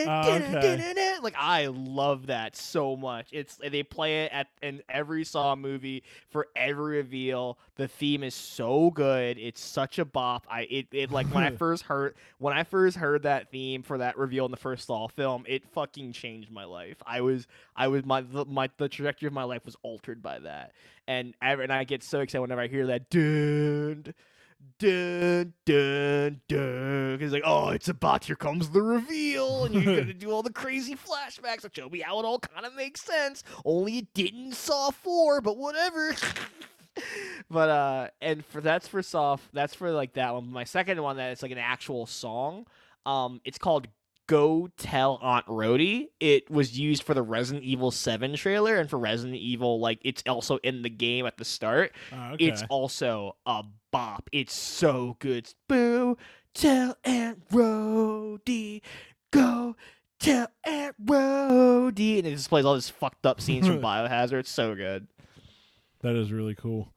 [0.08, 0.78] Ah, da-na, okay.
[0.78, 1.22] da-na-na.
[1.22, 3.30] Like I love that so much.
[3.32, 7.58] It's they play it at in every Saw movie for every reveal.
[7.76, 9.38] The theme is so good.
[9.38, 10.46] It's such a bop.
[10.50, 13.98] I it, it like when I first heard when I first heard that theme for
[14.00, 16.98] that reveal in the first Saw film, it fucking changed my life.
[17.06, 20.40] I was I was my the, my the trajectory of my life was altered by
[20.40, 20.74] that.
[21.08, 24.14] And ever and I get so excited whenever I hear that dun
[24.80, 27.18] dun dun dun.
[27.18, 30.52] Because like oh it's about here comes the reveal and you're gonna do all the
[30.52, 33.44] crazy flashbacks that show me how it all kind of makes sense.
[33.66, 36.16] Only it didn't saw 4 but whatever.
[37.50, 40.52] But uh and for that's for soft that's for like that one.
[40.52, 42.66] My second one that is like an actual song
[43.06, 43.88] um it's called
[44.28, 48.98] go tell aunt rhody it was used for the resident evil 7 trailer and for
[48.98, 52.46] resident evil like it's also in the game at the start Ah, okay.
[52.46, 54.30] it's also a bop.
[54.32, 55.54] It's so good.
[55.68, 56.18] Boo,
[56.54, 58.82] tell Aunt Rhody,
[59.32, 59.76] go
[60.20, 64.40] tell Aunt Rhody, and it just plays all these fucked up scenes from Biohazard.
[64.40, 65.08] It's so good.
[66.04, 66.94] that is really cool.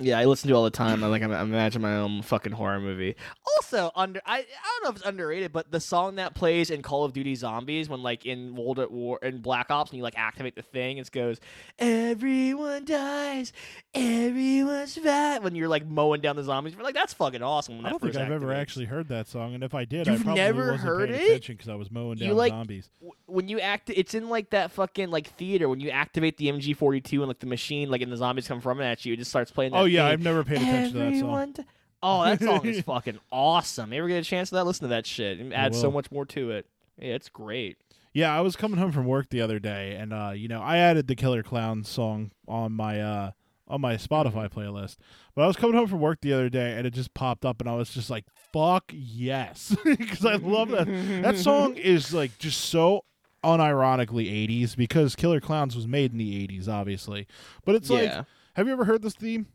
[0.00, 1.04] Yeah, I listen to it all the time.
[1.04, 3.16] I like I imagine my own fucking horror movie.
[3.58, 6.80] Also, under I I don't know if it's underrated, but the song that plays in
[6.82, 10.02] Call of Duty Zombies when like in World at War in Black Ops and you
[10.02, 11.38] like activate the thing, it goes,
[11.78, 13.52] "Everyone dies,
[13.94, 17.86] everyone's fat." When you're like mowing down the zombies, you're like, "That's fucking awesome." When
[17.86, 20.24] I don't think I've ever actually heard that song, and if I did, You've I
[20.24, 21.26] probably never wasn't heard paying it?
[21.28, 22.88] attention because I was mowing You down like- zombies.
[23.00, 26.48] w- when you act it's in like that fucking like theater when you activate the
[26.48, 29.18] MG42 and like the machine like and the zombies come from it at you it
[29.18, 30.06] just starts playing that Oh yeah.
[30.06, 31.54] I've never paid attention to that song.
[32.02, 33.92] Oh, that song is fucking awesome.
[33.92, 34.64] You ever get a chance to that?
[34.64, 35.38] Listen to that shit.
[35.38, 36.66] It adds so much more to it.
[36.98, 37.76] Yeah, it's great.
[38.14, 40.78] Yeah, I was coming home from work the other day, and uh, you know, I
[40.78, 43.30] added the Killer Clown song on my uh
[43.68, 44.96] on my Spotify playlist.
[45.34, 47.60] But I was coming home from work the other day, and it just popped up,
[47.60, 50.86] and I was just like, "Fuck yes," because I love that.
[51.22, 53.04] That song is like just so
[53.44, 57.26] unironically 80s because Killer Clowns was made in the 80s, obviously.
[57.64, 58.10] But it's like,
[58.54, 59.46] have you ever heard this theme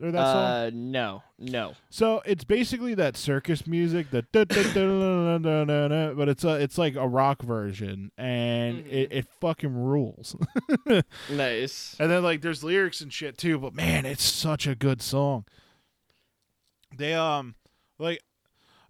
[0.00, 0.36] or that song?
[0.44, 1.74] uh, no, no.
[1.90, 4.24] So it's basically that circus music, the
[6.16, 8.92] but it's a it's like a rock version, and Mhm.
[8.92, 10.36] it, it fucking rules.
[11.30, 11.96] Nice.
[11.98, 15.44] and then like there's lyrics and shit too, but man, it's such a good song.
[16.96, 17.54] They um
[17.98, 18.22] like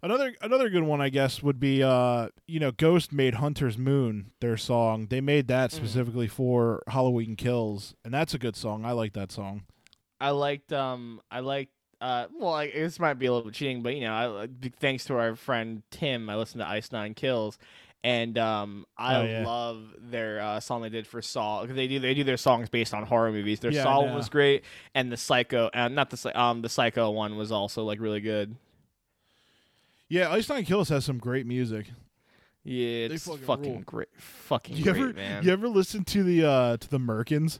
[0.01, 4.31] another another good one I guess would be uh you know Ghost made Hunter's Moon
[4.39, 5.07] their song.
[5.09, 5.75] They made that Mhm.
[5.75, 8.85] specifically for Halloween Kills, and that's a good song.
[8.85, 9.63] I like that song.
[10.21, 13.81] I liked um I liked uh well I, this might be a little bit cheating
[13.83, 14.47] but you know I
[14.79, 17.57] thanks to our friend Tim I listened to Ice Nine Kills
[18.03, 19.43] and um I Oh, yeah.
[19.45, 22.93] love their uh, song they did for Saw they do they do their songs based
[22.93, 24.63] on horror movies their Yeah, Saw one was great
[24.95, 28.55] and the Psycho and not the um the Psycho one was also like really good
[30.09, 31.87] Yeah, Ice Nine Kills has some great music.
[32.63, 36.43] yeah it's fucking fucking, great fucking You great ever man you ever listen to the
[36.47, 37.59] uh to the Merkins?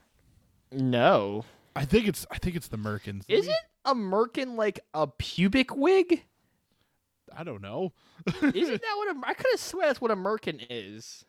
[0.71, 1.43] no
[1.75, 3.23] I think it's I think it's the Merkins.
[3.27, 3.55] is it
[3.85, 6.23] a merkin like a pubic wig
[7.35, 7.93] I don't know.
[8.27, 8.43] isn't
[8.81, 11.25] that what a I could have swear that's what a merkin is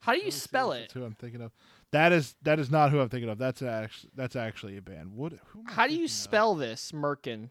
[0.00, 1.52] how do you Let me see spell it That's who I'm thinking of.
[1.92, 3.38] That is that is not who I'm thinking of.
[3.38, 5.12] That's actually that's actually a band.
[5.14, 5.34] What?
[5.46, 6.10] Who How do you of?
[6.10, 7.50] spell this, Merkin?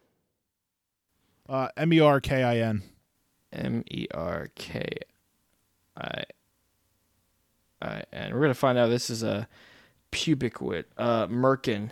[1.48, 2.84] Uh, M E R K I N.
[3.52, 4.88] M E R K
[5.98, 6.24] I
[7.82, 8.34] I N.
[8.34, 9.48] We're gonna find out this is a
[10.12, 10.88] pubic wit.
[10.98, 11.90] Uh, Merkin.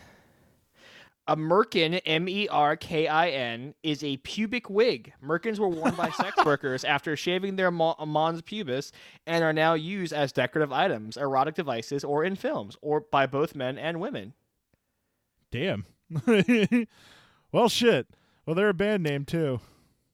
[1.28, 5.12] A merkin, M E R K I N, is a pubic wig.
[5.24, 8.92] Merkins were worn by sex workers after shaving their mo- mons pubis
[9.26, 13.56] and are now used as decorative items, erotic devices, or in films, or by both
[13.56, 14.34] men and women.
[15.52, 15.86] Damn.
[17.52, 18.08] well, shit.
[18.46, 19.60] Well, they're a band name too,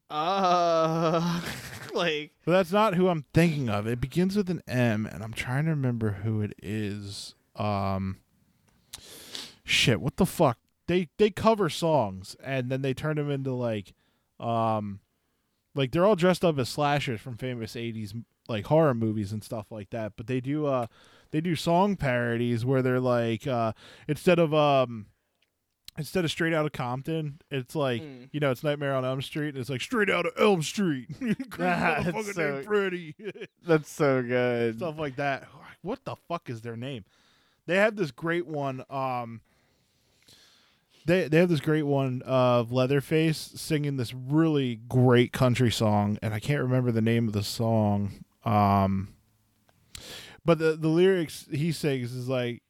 [0.10, 1.41] Uh,
[1.93, 3.86] like but that's not who I'm thinking of.
[3.86, 7.36] It begins with an M, and I'm trying to remember who it is.
[7.56, 8.17] Um,
[9.63, 10.02] shit.
[10.02, 10.58] What the fuck?
[10.87, 13.93] They they cover songs and then they turn them into like,
[14.39, 14.99] um,
[15.75, 18.13] like they're all dressed up as slashers from famous '80s
[18.49, 20.13] like horror movies and stuff like that.
[20.17, 20.87] But they do uh
[21.31, 23.71] they do song parodies where they're like uh
[24.07, 25.05] instead of um
[25.97, 28.27] instead of straight out of Compton, it's like Mm.
[28.33, 29.49] you know it's Nightmare on Elm Street.
[29.49, 31.07] And it's like straight out of Elm Street.
[31.59, 33.15] Ah, it's so- Freddy.
[33.65, 34.75] that's so good.
[34.77, 35.47] stuff like that.
[35.81, 37.05] What the fuck is their name?
[37.67, 38.83] They have this great one.
[38.89, 39.39] Um,
[41.05, 46.33] they they have this great one of Leatherface singing this really great country song, and
[46.33, 48.25] I can't remember the name of the song.
[48.45, 49.15] Um,
[50.45, 52.61] but the the lyrics he sings is like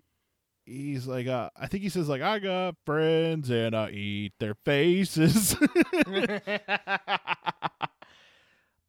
[0.65, 4.56] he's like uh, I think he says like I got friends and I eat their
[4.65, 5.56] faces.
[6.06, 6.58] uh,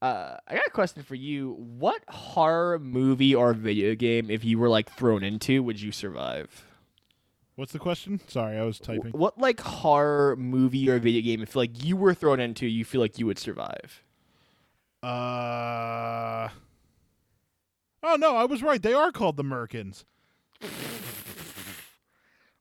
[0.02, 1.54] I got a question for you.
[1.58, 6.64] What horror movie or video game, if you were like thrown into, would you survive?
[7.56, 8.20] What's the question?
[8.26, 9.12] Sorry, I was typing.
[9.12, 13.00] What like horror movie or video game, if like you were thrown into, you feel
[13.00, 14.02] like you would survive?
[15.02, 16.48] Uh.
[18.02, 18.82] Oh no, I was right.
[18.82, 20.04] They are called the Merkins.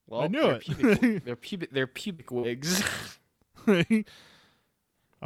[0.06, 0.62] Well, I knew they're it.
[0.62, 1.72] Pubic, they're pubic.
[1.72, 2.84] They're pubic wigs.
[3.68, 4.04] I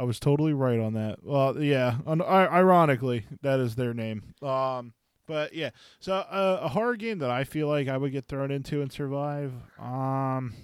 [0.02, 1.22] was totally right on that.
[1.22, 1.98] Well, yeah.
[2.06, 4.22] Un- ironically, that is their name.
[4.40, 4.94] Um,
[5.28, 5.70] but yeah.
[6.00, 8.90] So uh, a horror game that I feel like I would get thrown into and
[8.90, 9.52] survive.
[9.78, 10.54] Um.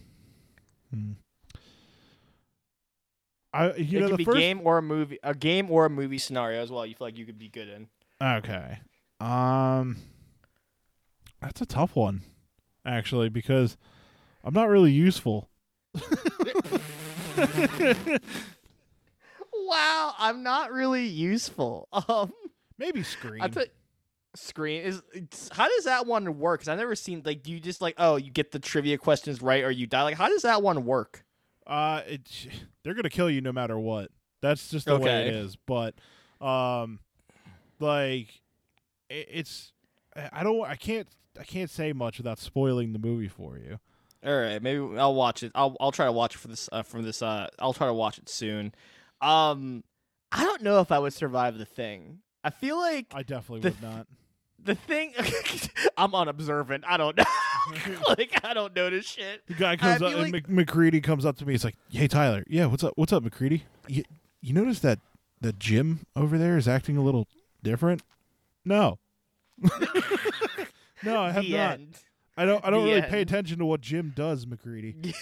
[0.93, 1.13] hmm.
[3.53, 5.87] I you it know could the be first game or a movie, a game or
[5.87, 6.85] a movie scenario as well.
[6.85, 7.89] You feel like you could be good in.
[8.21, 8.81] Okay.
[9.21, 9.99] Um
[11.41, 12.23] That's a tough one
[12.85, 13.77] actually because
[14.43, 15.49] I'm not really useful.
[19.67, 21.89] Wow, I'm not really useful.
[22.09, 22.33] Um.
[22.77, 23.41] Maybe Scream.
[23.41, 23.71] I put
[24.35, 25.03] screen is
[25.53, 26.61] how does that one work?
[26.61, 29.43] Because I've never seen like do you just like oh you get the trivia questions
[29.43, 31.25] right or you die like how does that one work?
[31.67, 32.49] uh it
[32.85, 34.11] they're to kill you no matter what.
[34.43, 35.95] That's just the way it is but
[36.41, 36.99] um
[37.81, 38.29] like
[39.09, 39.73] it, it's
[40.33, 43.79] I don't I can't I can't say much without spoiling the movie for you.
[44.25, 45.53] All right, maybe I'll watch it.
[45.55, 47.21] I'll I'll try to watch it for this uh, from this.
[47.21, 48.75] Uh, I'll try to watch it soon.
[49.21, 49.85] Um,
[50.33, 52.21] I don't know if I would survive the thing.
[52.43, 54.07] I feel like I definitely would not.
[54.65, 55.13] The thing.
[55.97, 56.85] I'm unobservant.
[56.87, 57.25] I don't know.
[58.09, 59.47] like I don't notice shit.
[59.47, 61.53] The guy comes I up and Mc- MacReady comes up to me.
[61.53, 62.93] He's like, "Hey Tyler, yeah, what's up?
[62.97, 63.63] What's up, MacReady?
[63.89, 64.05] You,
[64.41, 64.99] you notice that
[65.41, 67.29] the Jim over there is acting a little
[67.63, 68.03] different?"
[68.65, 68.99] No,
[71.03, 71.73] no, I have the not.
[71.75, 71.97] end.
[72.37, 72.65] I don't.
[72.65, 73.31] I don't The really pay end.
[73.31, 75.15] attention to what Jim does, MacReady.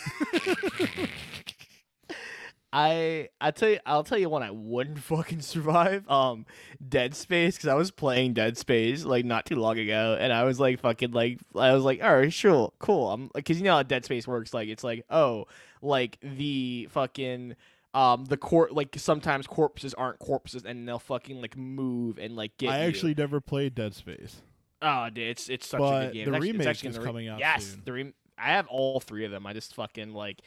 [2.73, 6.09] I I tell you I'll tell you one I wouldn't fucking survive.
[6.11, 6.47] Um,
[6.87, 10.45] Dead Space because I was playing Dead Space like not too long ago, and I
[10.45, 13.11] was like fucking like I was like all right sure cool.
[13.13, 14.55] I'm like because you know how Dead Space works.
[14.55, 15.47] Like it's like oh
[15.83, 17.57] like the fucking
[17.95, 22.57] um the court like sometimes corpses aren't corpses and they'll fucking like move and like
[22.57, 22.71] get.
[22.71, 22.89] I you.
[22.89, 24.41] actually never played Dead Space.
[24.81, 26.25] Oh, dude, it's it's such a But good game.
[26.25, 27.83] the It's actually- it's remake actually is re- coming out Yes, soon.
[27.85, 29.47] the re- I have all three of them.
[29.47, 30.41] I just fucking like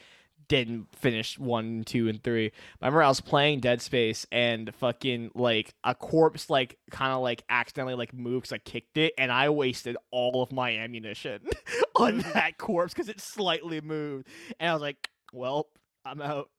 [0.48, 2.52] didn't finish one, two, and three.
[2.82, 7.22] I remember I was playing Dead Space and fucking like a corpse like kind of
[7.22, 11.41] like accidentally like moved because I kicked it and I wasted all of my ammunition
[11.96, 14.28] on that corpse because it slightly moved
[14.60, 15.68] and I was like, well,
[16.06, 16.50] I'm out.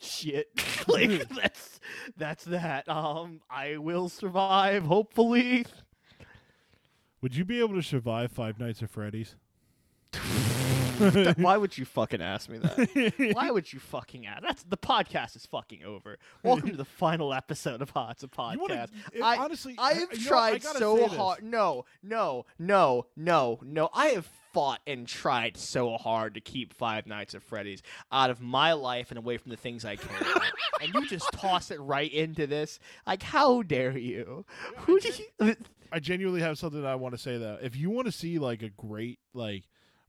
[0.00, 0.48] Shit,
[0.88, 1.80] like that's
[2.16, 2.88] that's that.
[2.88, 5.64] Um, I will survive, hopefully.
[7.20, 9.36] Would you be able to survive Five Nights at Freddy's?
[11.36, 13.32] Why would you fucking ask me that?
[13.34, 14.42] Why would you fucking ask?
[14.42, 16.18] That's the podcast is fucking over.
[16.44, 18.90] Welcome to the final episode of Hot's a You wanna- podcast.
[19.12, 21.42] it- I- honestly, I you have know, I tried gotta so hard.
[21.42, 23.90] No, no, no, no, no.
[23.92, 27.82] I have fought and tried so hard to keep Five Nights at Freddy's
[28.12, 30.42] out of my life and away from the things I care about.
[30.82, 32.78] and you just toss it right into this.
[33.06, 34.44] Like, how dare you?
[34.78, 35.56] Who do you?
[35.90, 37.58] I genuinely have something that I want to say though.
[37.62, 39.64] If you want to see like a great like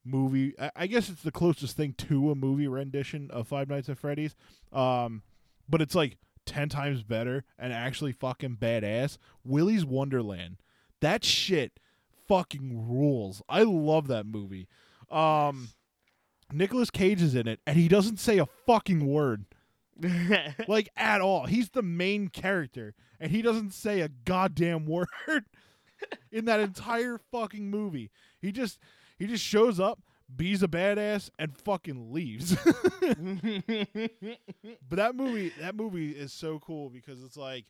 [0.05, 3.89] movie, I, I guess it's the closest thing to a movie rendition of Five Nights
[3.89, 4.35] at Freddy's.
[4.71, 5.23] Um,
[5.67, 9.17] but it's like ten times better and actually fucking badass.
[9.43, 10.57] Willy's Wonderland.
[10.99, 11.79] That shit
[12.27, 13.41] fucking rules.
[13.49, 14.67] I love that movie.
[15.09, 15.69] Um,
[16.51, 19.45] Nicolas Cage is in it, and he doesn't say a fucking word
[20.67, 21.45] like at all.
[21.45, 25.45] He's the main character, and he doesn't say a goddamn word
[26.31, 28.11] in that entire fucking movie.
[28.39, 28.79] He just
[29.23, 30.01] he just shows up,
[30.35, 32.55] bees a badass, and fucking leaves.
[34.89, 37.63] but that movie that movie is so cool because it's like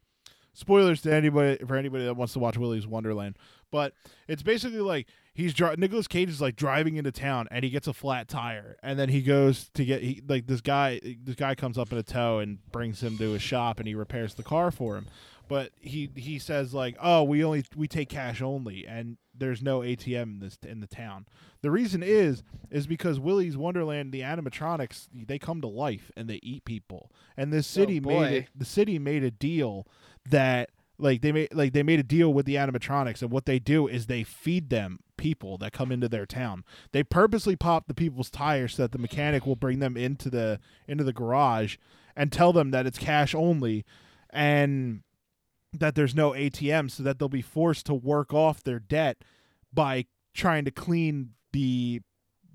[0.53, 3.37] spoilers to anybody for anybody that wants to watch Willy's Wonderland.
[3.69, 3.93] But
[4.27, 7.87] it's basically like he's dri- Nicolas Cage is like driving into town and he gets
[7.87, 11.53] a flat tire and then he goes to get he like this guy this guy
[11.53, 14.43] comes up in a tow and brings him to a shop and he repairs the
[14.43, 15.05] car for him.
[15.47, 19.79] But he he says like, "Oh, we only we take cash only and there's no
[19.79, 21.25] ATM in this in the town."
[21.61, 26.39] The reason is is because Willy's Wonderland the animatronics they come to life and they
[26.43, 27.11] eat people.
[27.37, 29.87] And this oh, city made it the city made a deal
[30.29, 33.59] that like they made like they made a deal with the animatronics and what they
[33.59, 36.63] do is they feed them people that come into their town.
[36.91, 40.59] They purposely pop the people's tires so that the mechanic will bring them into the
[40.87, 41.77] into the garage
[42.15, 43.85] and tell them that it's cash only
[44.29, 45.01] and
[45.73, 49.17] that there's no ATM so that they'll be forced to work off their debt
[49.73, 52.01] by trying to clean the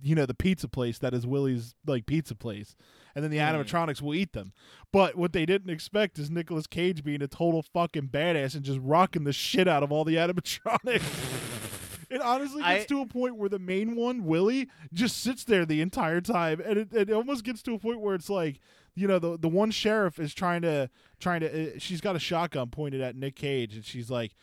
[0.01, 2.77] you know the pizza place that is Willy's like pizza place
[3.17, 3.57] and then the Hmm.
[3.57, 4.53] animatronics will eat them.
[4.93, 8.79] But what they didn't expect is Nicolas Cage being a total fucking badass and just
[8.81, 12.07] rocking the shit out of all the animatronics.
[12.11, 15.67] it honestly gets I- to a point where the main one, Willie, just sits there
[15.67, 18.61] the entire time, and it, it almost gets to a point where it's like,
[18.99, 20.91] you know, the the one sheriff is trying to
[21.21, 21.77] trying to.
[21.77, 24.35] Uh, she's got a shotgun pointed at Nick Cage, and she's like.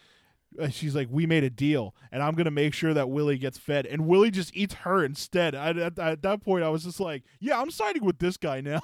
[0.72, 3.86] She's like, we made a deal, and I'm gonna make sure that Willy gets fed,
[3.86, 5.54] and Willy just eats her instead.
[5.56, 8.62] I, at, at that point, I was just like, yeah, I'm siding with this guy
[8.62, 8.80] now.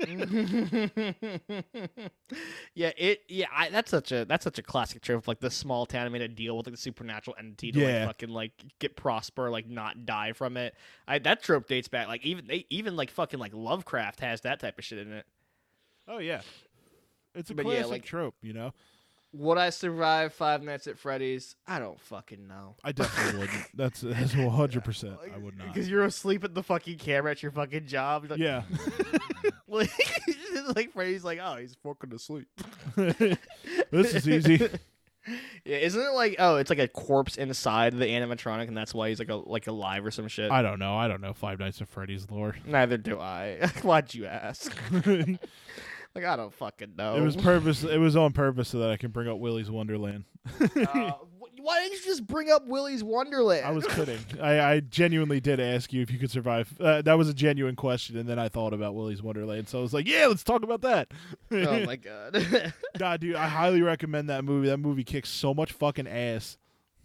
[2.74, 3.22] yeah, it.
[3.28, 5.28] Yeah, I, that's such a that's such a classic trope.
[5.28, 7.98] Like the small town made a deal with like the supernatural entity to Yeah.
[8.00, 10.74] like fucking like get prosper, like not die from it.
[11.06, 12.08] I that trope dates back.
[12.08, 15.26] Like even they even like fucking like Lovecraft has that type of shit in it.
[16.08, 16.40] oh yeah,
[17.34, 18.72] it's a But yeah, classic like- trope, you know.
[19.36, 21.56] Would I survive Five Nights at Freddy's?
[21.66, 22.76] I don't fucking know.
[22.84, 23.64] I definitely wouldn't.
[23.74, 24.84] That's that's 100.
[24.84, 25.66] percent I would not.
[25.74, 28.30] Because you're asleep at the fucking camera at your fucking job.
[28.30, 28.62] Like, Yeah,
[29.68, 29.90] like,
[30.76, 32.46] like Freddy's like, oh, he's fucking asleep.
[32.94, 34.68] this is easy.
[35.64, 39.08] Yeah, isn't it like oh, it's like a corpse inside the animatronic, and that's why
[39.08, 40.52] he's like a like alive or some shit.
[40.52, 40.96] I don't know.
[40.96, 42.54] I don't know Five Nights at Freddy's lore.
[42.66, 43.66] Neither do I.
[43.82, 44.72] Why'd you ask?
[46.14, 47.16] It Like I don't fucking know.
[47.16, 47.82] It was purpose.
[47.84, 50.24] It was on purpose so that I can bring up Willy's Wonderland.
[50.60, 51.12] Uh,
[51.58, 53.64] why didn't you just bring up Willy's Wonderland?
[53.64, 54.18] I was kidding.
[54.40, 56.72] I, I genuinely did ask you if you could survive.
[56.78, 59.82] Uh, that was a genuine question, and then I thought about Willy's Wonderland, so I
[59.82, 61.08] was like, "Yeah, let's talk about that."
[61.50, 62.72] oh my god.
[62.98, 64.68] God, dude, I highly recommend that movie.
[64.68, 66.58] That movie kicks so much fucking ass.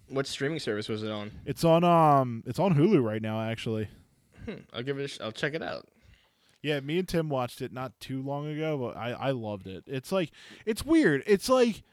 [0.09, 1.31] what streaming service was it on?
[1.45, 3.87] It's on um, it's on Hulu right now, actually.
[4.45, 5.03] Hmm, I'll give it.
[5.03, 5.87] A sh- I'll check it out.
[6.61, 9.83] Yeah, me and Tim watched it not too long ago, but I I loved it.
[9.87, 10.31] It's like
[10.65, 11.23] it's weird.
[11.25, 11.83] It's like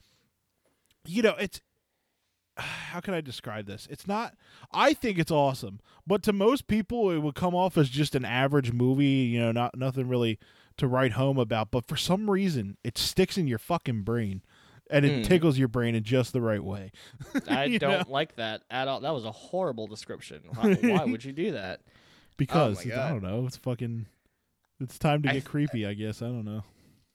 [1.04, 1.60] you know, it's
[2.56, 3.86] how can I describe this?
[3.90, 4.34] It's not.
[4.72, 8.24] I think it's awesome, but to most people, it would come off as just an
[8.24, 9.04] average movie.
[9.04, 10.38] You know, not nothing really
[10.78, 11.70] to write home about.
[11.70, 14.42] But for some reason, it sticks in your fucking brain,
[14.90, 15.22] and it Hmm.
[15.22, 16.90] tickles your brain in just the right way.
[17.48, 18.12] I don't know?
[18.12, 19.00] like that at all.
[19.00, 20.42] That was a horrible description.
[20.54, 21.82] Why, why would you do that?
[22.36, 23.46] Because it's- I don't know.
[23.46, 24.06] It's fucking.
[24.80, 25.86] It's time to get th- creepy.
[25.86, 26.62] I guess I don't know.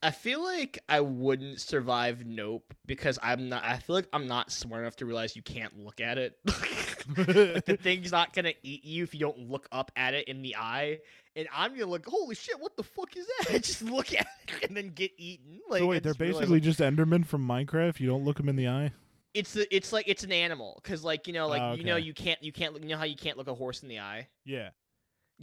[0.03, 3.63] I feel like I wouldn't survive Nope because I'm not.
[3.63, 6.39] I feel like I'm not smart enough to realize you can't look at it.
[6.47, 10.41] like the thing's not gonna eat you if you don't look up at it in
[10.41, 10.99] the eye.
[11.35, 12.05] And I'm gonna look.
[12.07, 12.59] Holy shit!
[12.59, 13.49] What the fuck is that?
[13.63, 15.59] Just look at it and then get eaten.
[15.69, 17.99] Like so wait, they're basically like, just Endermen from Minecraft.
[17.99, 18.91] You don't look them in the eye.
[19.35, 21.95] it's the, it's like it's an animal because like you know like Oh, you know
[21.95, 23.99] you can't you can't look- you know how you can't look a horse in the
[23.99, 24.27] eye.
[24.45, 24.69] Yeah.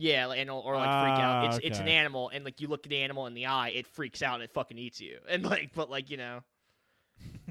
[0.01, 1.44] Yeah, and or like freak out.
[1.44, 3.70] Ah, It's it's an animal, and like you look at the animal in the eye,
[3.70, 5.18] it freaks out and it fucking eats you.
[5.28, 6.40] And like, but like you know,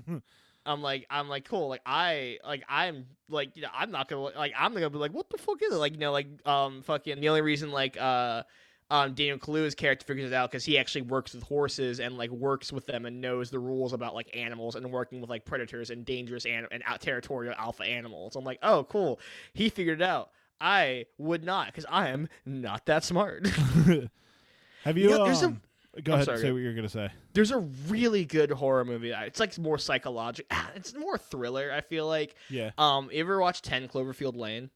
[0.65, 1.67] I'm like I'm like cool.
[1.69, 5.13] Like I like I'm like you know I'm not gonna like I'm gonna be like
[5.13, 5.77] what the fuck is it?
[5.77, 8.43] Like you know like um fucking the only reason like uh.
[8.89, 12.29] Um, Daniel Kaluuya's character figures it out because he actually works with horses and like
[12.29, 15.89] works with them and knows the rules about like animals and working with like predators
[15.89, 18.37] and dangerous and and out territorial alpha animals.
[18.37, 19.19] I'm like, oh, cool.
[19.53, 20.29] He figured it out.
[20.59, 23.47] I would not because I am not that smart.
[24.83, 25.03] Have you?
[25.05, 25.61] You know, there's a- um,
[26.03, 27.09] go I'm ahead sorry, and say what you're gonna say.
[27.33, 29.11] There's a really good horror movie.
[29.11, 30.55] It's like more psychological.
[30.75, 31.71] It's more thriller.
[31.71, 32.35] I feel like.
[32.49, 32.71] Yeah.
[32.77, 34.69] Um, you ever watch Ten Cloverfield Lane?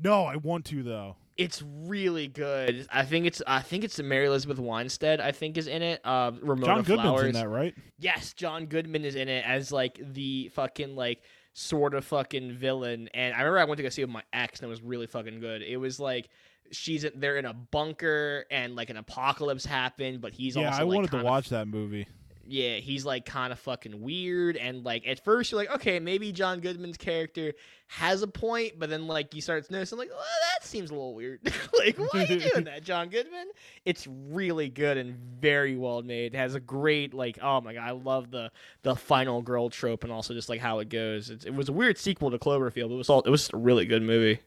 [0.00, 1.16] No, I want to though.
[1.36, 2.88] It's really good.
[2.90, 5.20] I think it's I think it's Mary Elizabeth Winstead.
[5.20, 6.00] I think is in it.
[6.04, 7.26] Uh, Ramona John Goodman's Flowers.
[7.26, 7.74] in that, right?
[7.98, 11.22] Yes, John Goodman is in it as like the fucking like
[11.58, 13.08] sort of fucking villain.
[13.14, 14.82] And I remember I went to go see it with my ex, and it was
[14.82, 15.62] really fucking good.
[15.62, 16.30] It was like
[16.70, 20.84] she's they're in a bunker, and like an apocalypse happened, but he's yeah, also I
[20.84, 22.06] like, wanted to watch that movie.
[22.48, 24.56] Yeah, he's like kind of fucking weird.
[24.56, 27.52] And like at first you're like, okay, maybe John Goodman's character
[27.88, 31.14] has a point, but then like you start noticing, like, well, that seems a little
[31.14, 31.40] weird.
[31.78, 33.48] like, why are you doing that, John Goodman?
[33.84, 36.34] It's really good and very well made.
[36.34, 38.50] It has a great like, oh my god, I love the
[38.82, 41.28] the final girl trope and also just like how it goes.
[41.28, 42.88] It's, it was a weird sequel to Cloverfield.
[42.88, 44.40] But it was all it was a really good movie.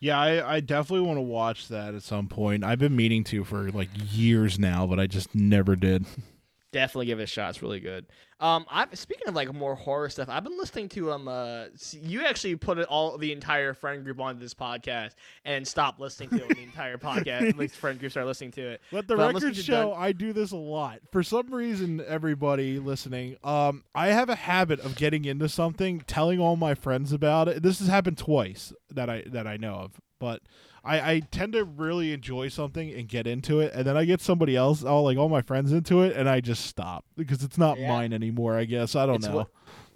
[0.00, 2.62] Yeah, I, I definitely want to watch that at some point.
[2.62, 6.04] I've been meaning to for like years now, but I just never did.
[6.74, 7.50] Definitely give it a shot.
[7.50, 8.06] It's really good.
[8.40, 10.28] Um, I'm speaking of like more horror stuff.
[10.28, 11.28] I've been listening to um.
[11.28, 15.12] Uh, you actually put it all the entire friend group onto this podcast
[15.44, 18.82] and stopped listening to the entire podcast, at least friend group started listening to it.
[18.90, 20.98] Let the But record show Dun- I do this a lot.
[21.12, 26.40] For some reason, everybody listening, um, I have a habit of getting into something, telling
[26.40, 27.62] all my friends about it.
[27.62, 30.42] This has happened twice that I that I know of, but
[30.84, 34.20] I, I tend to really enjoy something and get into it, and then I get
[34.20, 37.56] somebody else, all like all my friends into it, and I just stop because it's
[37.58, 37.88] not Yeah.
[37.88, 38.56] mine anymore.
[38.56, 39.36] I guess I don't It's know.
[39.36, 39.48] what-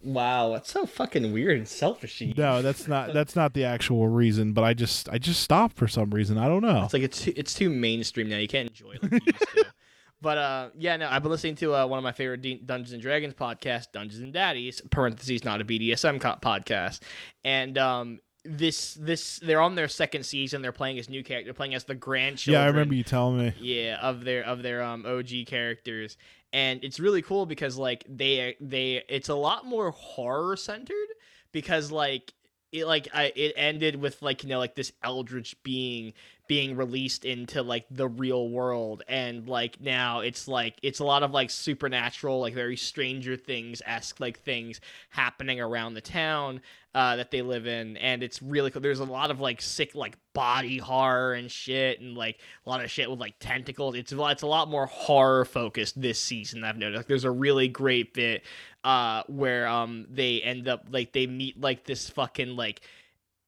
[0.04, 2.36] Wow, that's so fucking weird and selfishy.
[2.38, 5.88] no, that's not that's not the actual reason, but I just I just stopped for
[5.88, 6.38] some reason.
[6.38, 6.84] I don't know.
[6.84, 8.36] It's like it's too, it's too mainstream now.
[8.38, 9.64] You can't enjoy it like you used to.
[10.20, 12.92] But uh, yeah, no, I've been listening to uh, one of my favorite D- Dungeons
[12.92, 17.00] and Dragons podcasts, Dungeons and Daddies (parentheses not a BDSM co- podcast),
[17.44, 18.18] and um,
[18.48, 20.62] this this they're on their second season.
[20.62, 21.46] They're playing as new character.
[21.46, 22.60] They're playing as the grandchildren.
[22.60, 23.54] yeah, I remember you telling me.
[23.60, 26.16] yeah of their of their um OG characters
[26.52, 31.08] and it's really cool because like they they it's a lot more horror centered
[31.52, 32.32] because like
[32.72, 36.12] it like I, it ended with like you know like this eldritch being
[36.48, 39.04] being released into like the real world.
[39.06, 43.80] And like now it's like it's a lot of like supernatural like very stranger things
[43.86, 44.80] esque like things
[45.10, 46.62] happening around the town
[46.94, 47.98] uh, that they live in.
[47.98, 48.80] And it's really cool.
[48.80, 52.82] There's a lot of like sick like body horror and shit and like a lot
[52.82, 53.94] of shit with like tentacles.
[53.94, 56.96] It's a lot, it's a lot more horror focused this season i've noticed.
[56.96, 58.42] Like there's a really great bit
[58.84, 62.80] uh where um they end up like they meet like this fucking like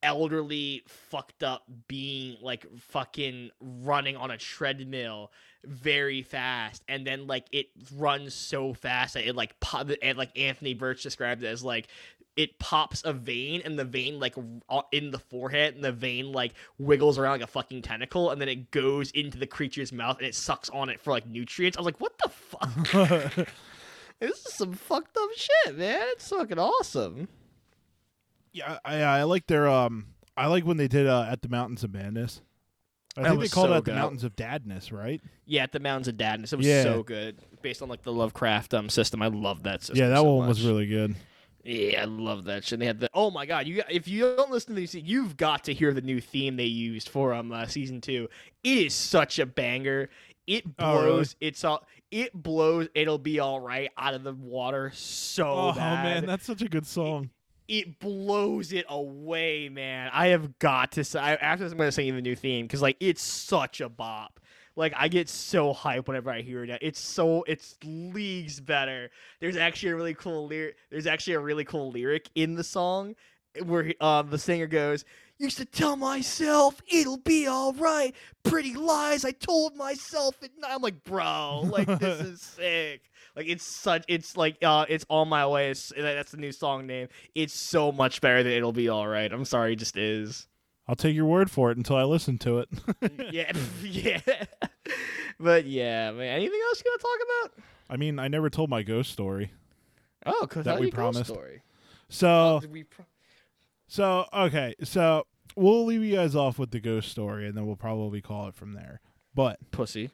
[0.03, 5.31] elderly fucked up being like fucking running on a treadmill
[5.65, 10.37] very fast and then like it runs so fast that it like pop and like
[10.39, 11.89] Anthony Burch described it as like
[12.37, 14.35] it pops a vein and the vein like
[14.71, 18.41] uh, in the forehead and the vein like wiggles around like a fucking tentacle and
[18.41, 21.77] then it goes into the creature's mouth and it sucks on it for like nutrients.
[21.77, 23.49] I was like what the fuck?
[24.21, 26.03] This is some fucked up shit man.
[26.11, 27.27] It's fucking awesome
[28.53, 30.07] Yeah, I, I like their um.
[30.37, 32.41] I like when they did uh, at the Mountains of Madness.
[33.17, 33.95] I think they called so it at the.
[33.95, 35.21] Mountains of Dadness, right?
[35.45, 36.53] Yeah, at the Mountains of Dadness.
[36.53, 36.83] It was Yeah.
[36.85, 37.39] so good.
[37.63, 39.21] Based on like the Lovecraft um system.
[39.23, 39.97] I love that system.
[39.99, 41.17] yeah, that so one was really good.
[41.63, 42.79] Yeah, I love that shit.
[42.79, 45.65] They had the Oh my god, you if you don't listen to these you've got
[45.65, 48.29] to hear the new theme they used for um uh, season 2.
[48.65, 50.09] It is such a banger.
[50.47, 51.07] It Oh, really?
[51.11, 55.73] blows it's all it blows it'll be all right out of the water so Oh
[55.75, 56.03] bad.
[56.05, 57.29] man, that's such a good song.
[57.71, 60.11] It blows it away, man.
[60.13, 62.83] I have got to say after this I'm gonna sing you the new theme because
[62.83, 64.41] like it's such a bop.
[64.75, 66.79] Like I get so hyped whenever I hear it.
[66.83, 69.11] It's so it's leagues better.
[69.39, 70.77] There's actually a really cool lyric.
[70.91, 73.15] There's actually a really cool lyric in the song
[73.65, 75.05] where um the singer goes,
[75.39, 78.13] "Used to tell myself it'll be all right.
[78.43, 83.10] Pretty lies I told myself." And I'm like, bro, like this is sick.
[83.37, 84.05] Like it's such.
[84.09, 85.71] It's like uh, it's on my way.
[85.71, 87.09] It's, that's the new song name.
[87.35, 89.33] It's so much better than it'll be all right.
[89.33, 90.47] I'm sorry, it just is.
[90.89, 92.69] I'll take your word for it until I listen to it.
[93.33, 93.53] yeah,
[93.83, 94.21] yeah.
[95.39, 96.27] but yeah, man.
[96.37, 97.65] Anything else you want to talk about?
[97.89, 99.53] I mean, I never told my ghost story.
[100.27, 101.31] Oh, cause That we promised.
[101.31, 101.63] Story.
[102.09, 103.05] So, Oh, we pro-
[103.87, 105.27] so okay, so
[105.57, 108.55] we'll leave you guys off with the ghost story, and then we'll probably call it
[108.55, 109.01] from there.
[109.35, 110.11] But pussy.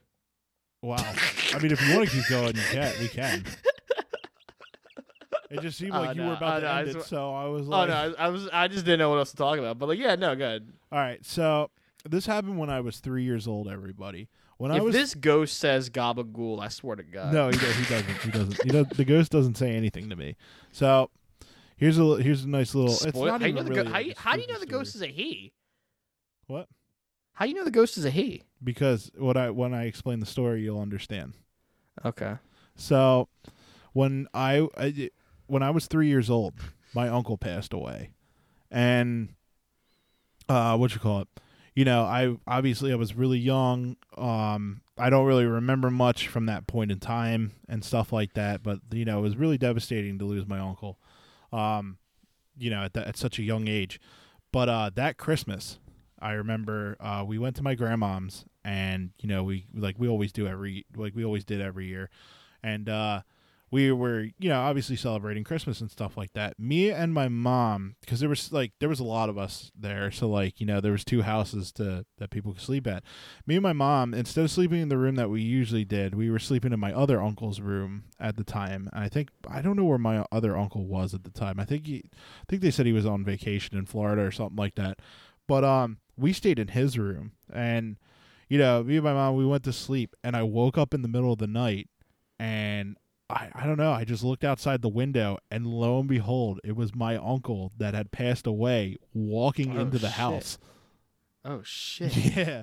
[0.87, 1.15] Wow,
[1.55, 2.93] I mean, if you want to keep going, you can.
[3.01, 3.45] We can.
[5.51, 6.29] It just seemed Oh, like you no.
[6.31, 7.93] were about Oh, to no, I end just it, wa- so I was like, Oh
[7.93, 8.49] no, I, I was.
[8.53, 9.79] I just didn't know what else to talk about.
[9.79, 10.73] But like, yeah, no, good.
[10.91, 11.25] all right.
[11.25, 11.71] So
[12.05, 13.69] this happened when I was three years old.
[13.69, 14.29] Everybody,
[14.59, 17.33] when I if was this ghost says gabagool, I swear to God.
[17.33, 18.19] No, he, does, he doesn't.
[18.23, 18.63] He doesn't.
[18.65, 20.35] He does, the ghost doesn't say anything to me.
[20.73, 21.11] So
[21.77, 22.93] here's a li- here's a nice little.
[22.95, 24.59] It's Spoil- not how, you know even really go- how, you, how do you know
[24.59, 25.53] the ghost is a he?
[26.49, 26.69] what?
[27.37, 28.43] How do you know the ghost is a he?
[28.65, 31.35] Because what I when I explain the story, you'll understand.
[32.03, 32.37] Okay.
[32.77, 33.29] So
[33.93, 35.11] when I, I
[35.47, 36.55] when I was three years old,
[36.95, 38.11] my uncle passed away,
[38.71, 39.35] and
[40.49, 41.29] uh, what you call it?
[41.75, 43.97] You know, I obviously I was really young.
[44.17, 48.63] Um, I don't really remember much from that point in time and stuff like that.
[48.63, 50.99] But you know, it was really devastating to lose my uncle.
[51.53, 51.99] Um,
[52.57, 54.01] you know, at that, at such a young age.
[54.53, 55.79] But uh, that Christmas,
[56.19, 60.33] I remember uh, we went to my grandmom's, and you know, we like we always
[60.33, 62.11] do every like we always did every year,
[62.63, 63.23] and uh,
[63.71, 66.59] we were you know obviously celebrating Christmas and stuff like that.
[66.59, 70.11] Me and my mom, because there was like there was a lot of us there,
[70.11, 73.03] so like you know there was two houses to that people could sleep at.
[73.47, 76.31] Me and my mom, instead of sleeping in the room that we usually did, we
[76.31, 78.89] were sleeping in my other uncle's room at the time.
[78.93, 81.59] And I think I don't know where my other uncle was at the time.
[81.59, 84.57] I think he, I think they said he was on vacation in Florida or something
[84.57, 85.01] like that.
[85.49, 87.97] But um, we stayed in his room, and
[88.49, 91.03] you know, me and my mom, we went to sleep, and I woke up in
[91.03, 91.89] the middle of the night,
[92.39, 92.97] and
[93.29, 96.77] I, I don't know, I just looked outside the window, and lo and behold, it
[96.77, 100.17] was my uncle that had passed away walking Oh, into the shit.
[100.17, 100.59] house.
[101.45, 102.15] Oh shit.
[102.37, 102.63] Yeah,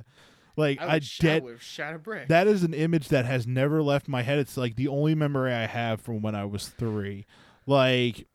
[0.55, 1.43] like I I, would sh- I dead.
[1.59, 2.27] shot a brick.
[2.29, 4.39] That is an image that has never left my head.
[4.39, 7.25] It's like the only memory I have from when I was three.
[7.65, 8.27] Like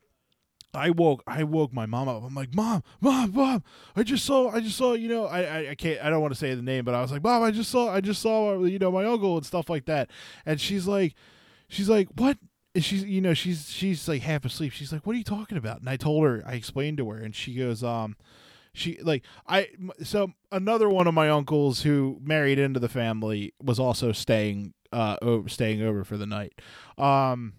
[0.74, 2.22] I woke I woke my mom up.
[2.22, 3.62] I'm like, Mom, Mom, Mom,
[3.96, 6.32] I just saw I just saw, you know, I, I, I can't I don't want
[6.32, 8.62] to say the name, but I was like, Mom, I just saw I just saw
[8.64, 10.10] you know, my uncle and stuff like that.
[10.44, 11.14] And she's like
[11.68, 12.38] she's like, What?
[12.74, 14.72] And she's you know, she's she's like half asleep.
[14.72, 15.80] She's like, What are you talking about?
[15.80, 18.16] And I told her, I explained to her, and she goes, um,
[18.74, 19.68] she like I
[20.02, 25.16] so another one of my uncles who married into the family was also staying uh
[25.22, 26.52] over, staying over for the night.
[26.96, 27.54] Um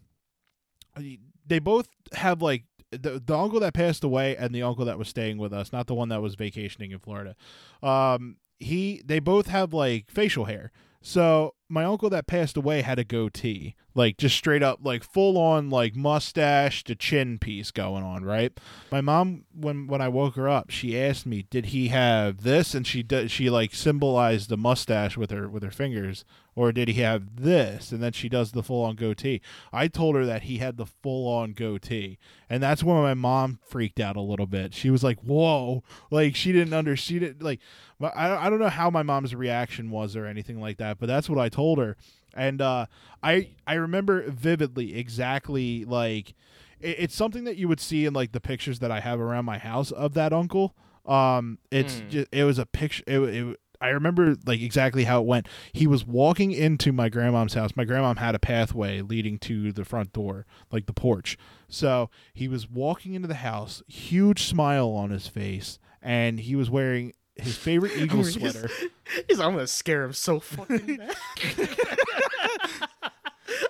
[1.45, 5.07] they both have like the the uncle that passed away and the uncle that was
[5.07, 7.35] staying with us, not the one that was vacationing in Florida.
[7.83, 10.71] Um he they both have like facial hair.
[11.01, 15.37] So my uncle that passed away had a goatee, like just straight up, like full
[15.37, 18.57] on, like mustache to chin piece going on, right?
[18.91, 22.73] My mom, when when I woke her up, she asked me, "Did he have this?"
[22.73, 26.87] And she did, she like symbolized the mustache with her with her fingers, or did
[26.87, 27.91] he have this?
[27.91, 29.39] And then she does the full on goatee.
[29.71, 32.17] I told her that he had the full on goatee,
[32.49, 34.73] and that's when my mom freaked out a little bit.
[34.73, 37.43] She was like, "Whoa!" Like she didn't understand.
[37.43, 37.59] Like
[38.01, 41.29] I I don't know how my mom's reaction was or anything like that, but that's
[41.29, 41.97] what I told her.
[42.33, 42.85] And uh,
[43.21, 46.33] I I remember vividly exactly like
[46.79, 49.45] it, it's something that you would see in like the pictures that I have around
[49.45, 50.75] my house of that uncle.
[51.05, 52.07] Um, it's Mm.
[52.09, 53.03] just it was a picture.
[53.07, 55.47] It, it I remember like exactly how it went.
[55.71, 57.71] He was walking into my grandmom's house.
[57.77, 61.37] My grandmom had a pathway leading to the front door, like the porch.
[61.69, 66.69] So he was walking into the house, huge smile on his face, and he was
[66.69, 68.69] wearing his favorite Eagles He's- sweater.
[69.27, 71.15] he's- I'm gonna scare him so fucking bad.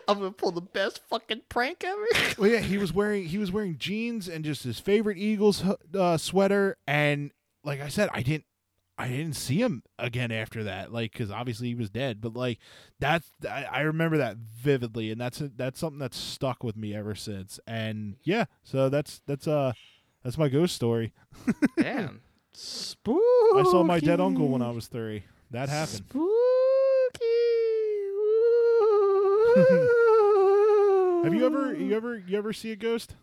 [0.07, 2.05] I'm gonna pull the best fucking prank ever.
[2.37, 5.63] Well, yeah, he was wearing he was wearing jeans and just his favorite Eagles
[5.97, 7.31] uh, sweater, and
[7.63, 8.45] like I said, I didn't
[8.97, 12.19] I didn't see him again after that, like because obviously he was dead.
[12.21, 12.57] But like
[12.99, 17.15] that's I, I remember that vividly, and that's that's something that's stuck with me ever
[17.15, 17.59] since.
[17.67, 19.71] And yeah, so that's that's uh
[20.23, 21.13] that's my ghost story.
[21.77, 22.21] Damn.
[22.53, 23.19] Spooky.
[23.55, 25.23] I saw my dead uncle when I was three.
[25.51, 26.03] That happened.
[26.09, 26.25] Spooky.
[31.23, 33.15] Have you ever you ever you ever see a ghost?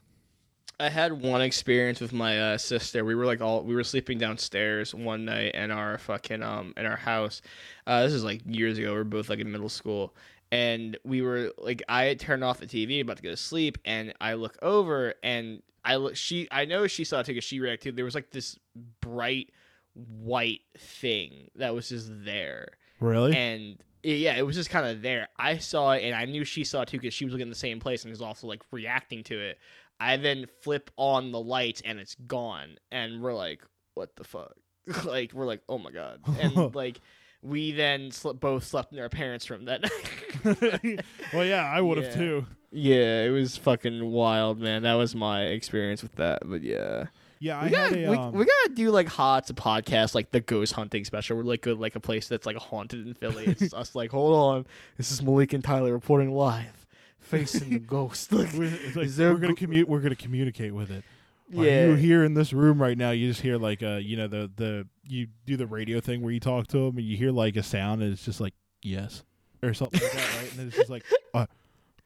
[0.79, 3.05] I had one experience with my uh, sister.
[3.05, 6.85] We were like all we were sleeping downstairs one night in our fucking um in
[6.85, 7.41] our house.
[7.87, 8.93] Uh, this is like years ago.
[8.93, 10.15] We are both like in middle school,
[10.57, 13.79] and we were like I had turned off the TV about to go to sleep,
[13.85, 17.45] and I look over and I look she I know she saw it too because
[17.45, 17.97] she reacted.
[17.97, 18.59] There was like this
[19.01, 19.51] bright
[19.95, 22.69] white thing that was just there,
[23.01, 23.37] Really?
[23.37, 25.29] and yeah, it was just kind of there.
[25.37, 27.51] I saw it, and I knew she saw it too because she was looking in
[27.51, 29.59] the same place and was also like reacting to it.
[29.99, 33.63] I then flip on the lights and it's gone, and we're like,
[33.95, 34.55] "What the fuck?"
[35.05, 37.01] like we're like, "Oh my god!" And like
[37.47, 41.01] we then sl- both slept in our parents' room that night.
[41.33, 42.15] well, yeah, I would have Yeah.
[42.17, 42.47] too.
[42.73, 44.83] yeah, it was fucking wild, man.
[44.83, 46.43] That was my experience with that.
[46.45, 47.07] But yeah,
[47.39, 50.31] Yeah, we had gotta, a we, um, we gotta do like hots a podcast like
[50.31, 51.37] the ghost hunting special.
[51.37, 53.45] We're like go like a place that's like haunted in Philly.
[53.47, 54.67] It's us like, hold on,
[54.97, 56.87] this is Malik and Tyler reporting live,
[57.21, 58.33] facing the ghost.
[58.33, 59.89] Like, like, is there we're gonna go- commute.
[59.89, 61.05] We're gonna communicate with it.
[61.53, 64.17] Like, yeah, you here in this room right now, you just hear like uh, you
[64.17, 67.17] know, the the you do the radio thing where you talk to them and you
[67.17, 69.23] hear like a sound and it's just like yes
[69.63, 70.51] or something like that, right?
[70.51, 71.47] And then it's just like, uh,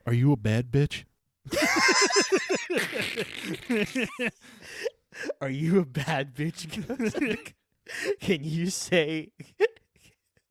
[0.06, 1.04] are you a bad bitch?
[5.40, 7.54] Are you a bad bitch?
[8.20, 9.32] Can you say?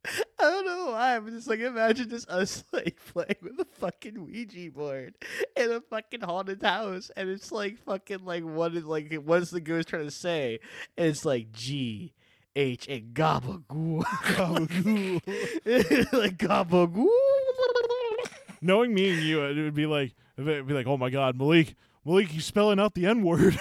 [0.06, 1.16] I don't know why.
[1.16, 5.14] I'm just like imagine just us like playing with a fucking Ouija board
[5.56, 9.60] in a fucking haunted house, and it's like fucking like what is like what's the
[9.60, 10.60] ghost trying to say?
[10.96, 12.14] And it's like G
[12.56, 14.02] H and gabagoo,
[16.12, 17.06] like gabagoo.
[18.62, 21.36] Knowing me and you, it would be like it would be like, oh my god,
[21.36, 21.74] Malik,
[22.04, 23.58] Malik, you spelling out the n word.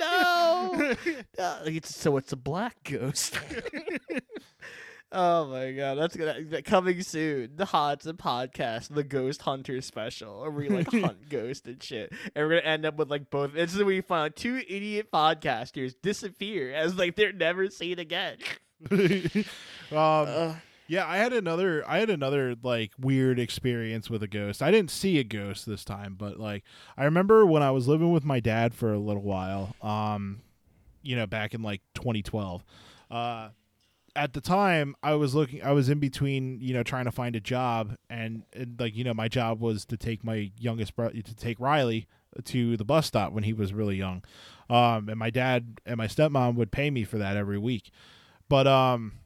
[0.00, 0.94] No.
[1.38, 3.38] Uh, it's, so it's a black ghost.
[5.12, 7.52] oh my god, that's gonna coming soon.
[7.56, 12.12] The Hots and podcast, the Ghost Hunter special, where we like hunt ghosts and shit,
[12.34, 13.54] and we're gonna end up with like both.
[13.54, 18.38] This It's we find two idiot podcasters disappear as like they're never seen again.
[18.90, 19.44] um,
[19.92, 20.54] Uh,
[20.90, 24.60] Yeah, I had another I had another like weird experience with a ghost.
[24.60, 26.64] I didn't see a ghost this time, but like
[26.96, 30.40] I remember when I was living with my dad for a little while, um
[31.00, 32.64] you know, back in like 2012.
[33.08, 33.50] Uh
[34.16, 37.36] at the time I was looking I was in between, you know, trying to find
[37.36, 41.22] a job and, and like, you know, my job was to take my youngest brother
[41.22, 42.08] to take Riley
[42.46, 44.24] to the bus stop when he was really young.
[44.68, 47.92] Um and my dad and my stepmom would pay me for that every week.
[48.48, 49.19] But um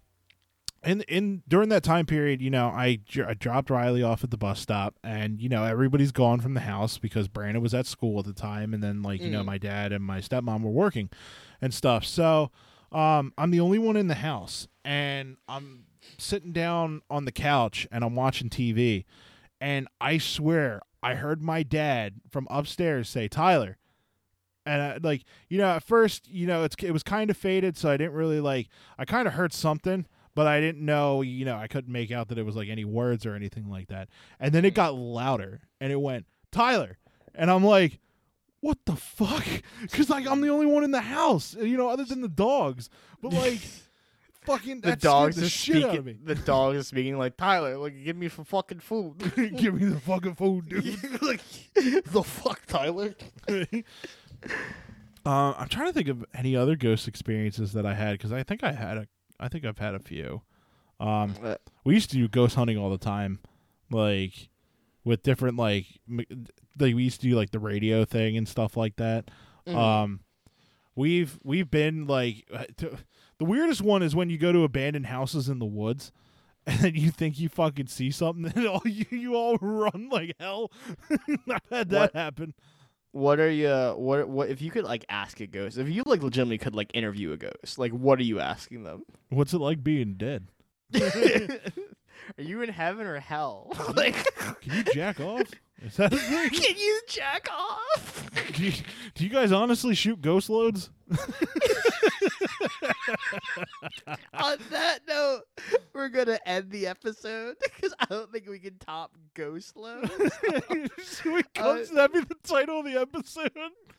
[0.84, 4.36] in in during that time period, you know, I, I dropped Riley off at the
[4.36, 8.18] bus stop, and you know everybody's gone from the house because Brandon was at school
[8.20, 9.46] at the time, and then like you know Mm.
[9.46, 11.10] my dad and my stepmom were working,
[11.60, 12.04] and stuff.
[12.04, 12.50] So,
[12.92, 15.84] um, I'm the only one in the house, and I'm
[16.18, 19.04] sitting down on the couch and I'm watching TV,
[19.60, 23.78] and I swear I heard my dad from upstairs say, "Tyler."
[24.66, 27.76] And I, like you know, at first, you know, it's it was kind of faded,
[27.76, 28.68] so I didn't really like.
[28.98, 32.28] I kind of heard something, but I didn't know, you know, I couldn't make out
[32.28, 34.08] that it was like any words or anything like that.
[34.40, 36.98] And then it got louder and it went, Tyler.
[37.34, 38.00] And I'm like,
[38.60, 39.44] what the fuck?
[39.82, 42.88] Because like I'm the only one in the house, you know, other than the dogs.
[43.20, 43.60] But like,
[44.44, 45.90] fucking the dogs the are shit speaking.
[45.90, 46.18] out of me.
[46.22, 47.76] The dogs are speaking like Tyler.
[47.76, 49.18] Like, give me some fucking food.
[49.56, 51.22] Give me the fucking food, dude.
[51.22, 51.40] like,
[51.74, 53.14] the fuck, Tyler.
[55.26, 58.42] Uh, I'm trying to think of any other ghost experiences that I had because I
[58.42, 59.06] think I had a,
[59.40, 60.42] I think I've had a few.
[61.00, 63.40] Um, Uh, we used to do ghost hunting all the time,
[63.90, 64.48] like
[65.04, 66.46] with different like, m-
[66.78, 69.30] like we used to do like the radio thing and stuff like that.
[69.66, 69.74] mhm.
[69.74, 70.20] Um,
[70.94, 72.96] we've we've been like uh, to,
[73.38, 76.12] the weirdest one is when you go to abandoned houses in the woods.
[76.66, 80.72] And you think you fucking see something, and all you you all run like hell.
[81.10, 82.54] I've had that What- happen.
[83.14, 83.68] What are you?
[83.68, 84.28] Uh, what?
[84.28, 84.48] What?
[84.48, 87.36] If you could like ask a ghost, if you like legitimately could like interview a
[87.36, 89.04] ghost, like what are you asking them?
[89.28, 90.48] What's it like being dead?
[91.00, 93.72] are you in heaven or hell?
[93.94, 94.16] like,
[94.62, 95.46] Can you jack off?
[95.80, 96.50] Is that a thing?
[96.50, 98.30] can you jack off?
[98.52, 98.72] Do you,
[99.14, 100.90] do you guys honestly shoot ghost loads?
[104.34, 105.42] On that note,
[105.92, 110.10] we're gonna end the episode because I don't think we can top ghost loads.
[111.02, 113.50] so it comes, that'd be the title of the episode.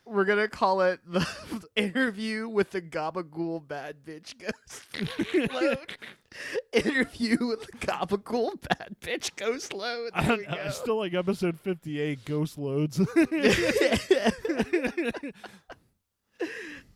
[0.04, 1.26] We're gonna call it the
[1.76, 5.96] interview with the Gabagool bad bitch ghost load.
[6.72, 10.10] interview with the Gabagool bad bitch ghost load.
[10.14, 10.70] I, There we I go.
[10.70, 13.00] still like episode 58, ghost loads.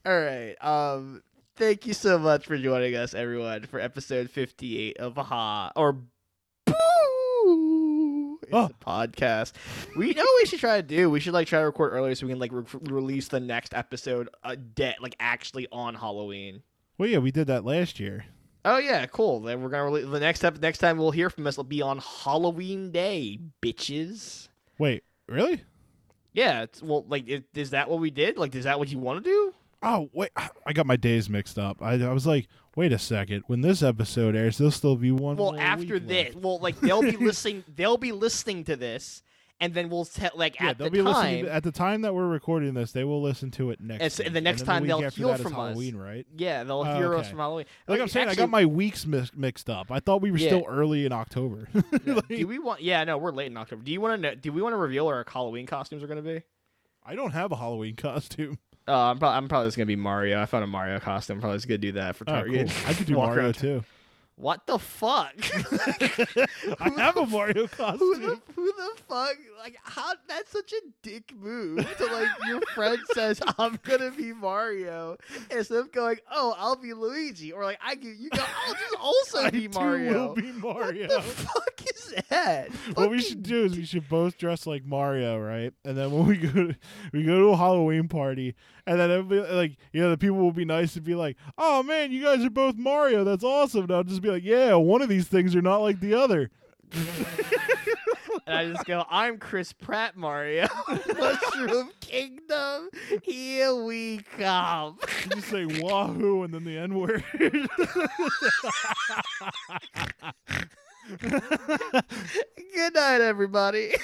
[0.07, 0.55] All right.
[0.63, 1.23] Um.
[1.61, 6.73] Thank you so much for joining us, everyone, for episode fifty-eight of Ha or Boo.
[6.75, 8.39] Oh.
[8.51, 9.53] A podcast.
[9.95, 11.11] We know what we should try to do.
[11.11, 13.75] We should like try to record earlier so we can like re- release the next
[13.75, 16.63] episode uh, a day, like actually on Halloween.
[16.97, 18.25] Well, yeah, we did that last year.
[18.65, 19.41] Oh yeah, cool.
[19.41, 21.83] Then we're gonna release the next ep- next time we'll hear from us will be
[21.83, 24.49] on Halloween Day, bitches.
[24.79, 25.63] Wait, really?
[26.33, 28.39] Yeah, it's, well, like, is, is that what we did?
[28.39, 29.50] Like, is that what you want to do?
[29.83, 30.31] Oh wait,
[30.67, 31.81] I got my days mixed up.
[31.81, 33.45] I, I was like, wait a second.
[33.47, 35.37] When this episode airs, there'll still be one.
[35.37, 36.45] Well, after this, left.
[36.45, 37.65] well, like they'll be listening.
[37.75, 39.23] They'll be listening to this,
[39.59, 41.45] and then we'll tell like yeah, at they'll the be listening time.
[41.47, 42.93] to, at the time that we're recording this.
[42.93, 44.19] They will listen to it next.
[44.21, 44.35] And week.
[44.35, 45.69] the next then time week they'll hear from us.
[45.71, 46.27] Halloween, right?
[46.37, 47.65] yeah, they'll Oh, hear us from Halloween.
[47.89, 49.91] Like I'm saying, I got my weeks mis- mixed up.
[49.91, 50.49] I thought we were Yeah.
[50.49, 51.69] still early in October.
[51.75, 52.83] yeah, Like, do we want?
[52.83, 53.83] Yeah, no, we're late in October.
[53.83, 54.35] Do you want to know?
[54.35, 56.43] Do we want to reveal what our Halloween costumes are going to be?
[57.03, 58.59] I don't have a Halloween costume.
[58.89, 60.41] Uh, I'm, pro- I'm probably just going to be Mario.
[60.41, 61.41] I found a Mario costume.
[61.41, 62.69] Probably just going to do that for Oh, Target.
[62.69, 62.91] cool.
[62.91, 63.85] I could do Walk Mario around- too.
[64.41, 65.35] What the fuck?
[66.81, 68.23] I have a Mario Who costume.
[68.23, 69.37] the, who the fuck?
[69.59, 70.15] Like, how?
[70.29, 75.19] That's such a dick move to like your friend says I'm gonna be Mario
[75.51, 78.95] instead of going, oh, I'll be Luigi, or like I give you go, I'll just
[79.01, 80.29] also I be too Mario.
[80.29, 81.09] will be Mario.
[81.09, 82.71] What the fuck is that?
[82.95, 85.75] what we should do is we should both dress like Mario, right?
[85.85, 86.75] And then when we go to
[87.13, 88.55] we go to a Halloween party,
[88.91, 91.37] and then it'll be like you know the people will be nice and be like,
[91.57, 93.23] "Oh man, you guys are both Mario.
[93.23, 96.01] That's awesome." And I'll just be like, "Yeah, one of these things are not like
[96.01, 96.51] the other."
[98.47, 100.67] And I just go, I'm Chris Pratt Mario.
[101.17, 102.89] Mushroom Kingdom,
[103.23, 104.99] here we come.
[105.25, 107.23] You just say "wahoo" and then the N word.
[112.77, 113.95] Good night, everybody.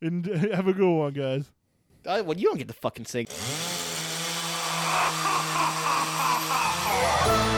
[0.00, 1.50] and have a good one, guys.
[2.06, 3.26] Uh, well, you don't get to fucking sing.
[4.90, 7.49] 哈哈哈哈哈哈哈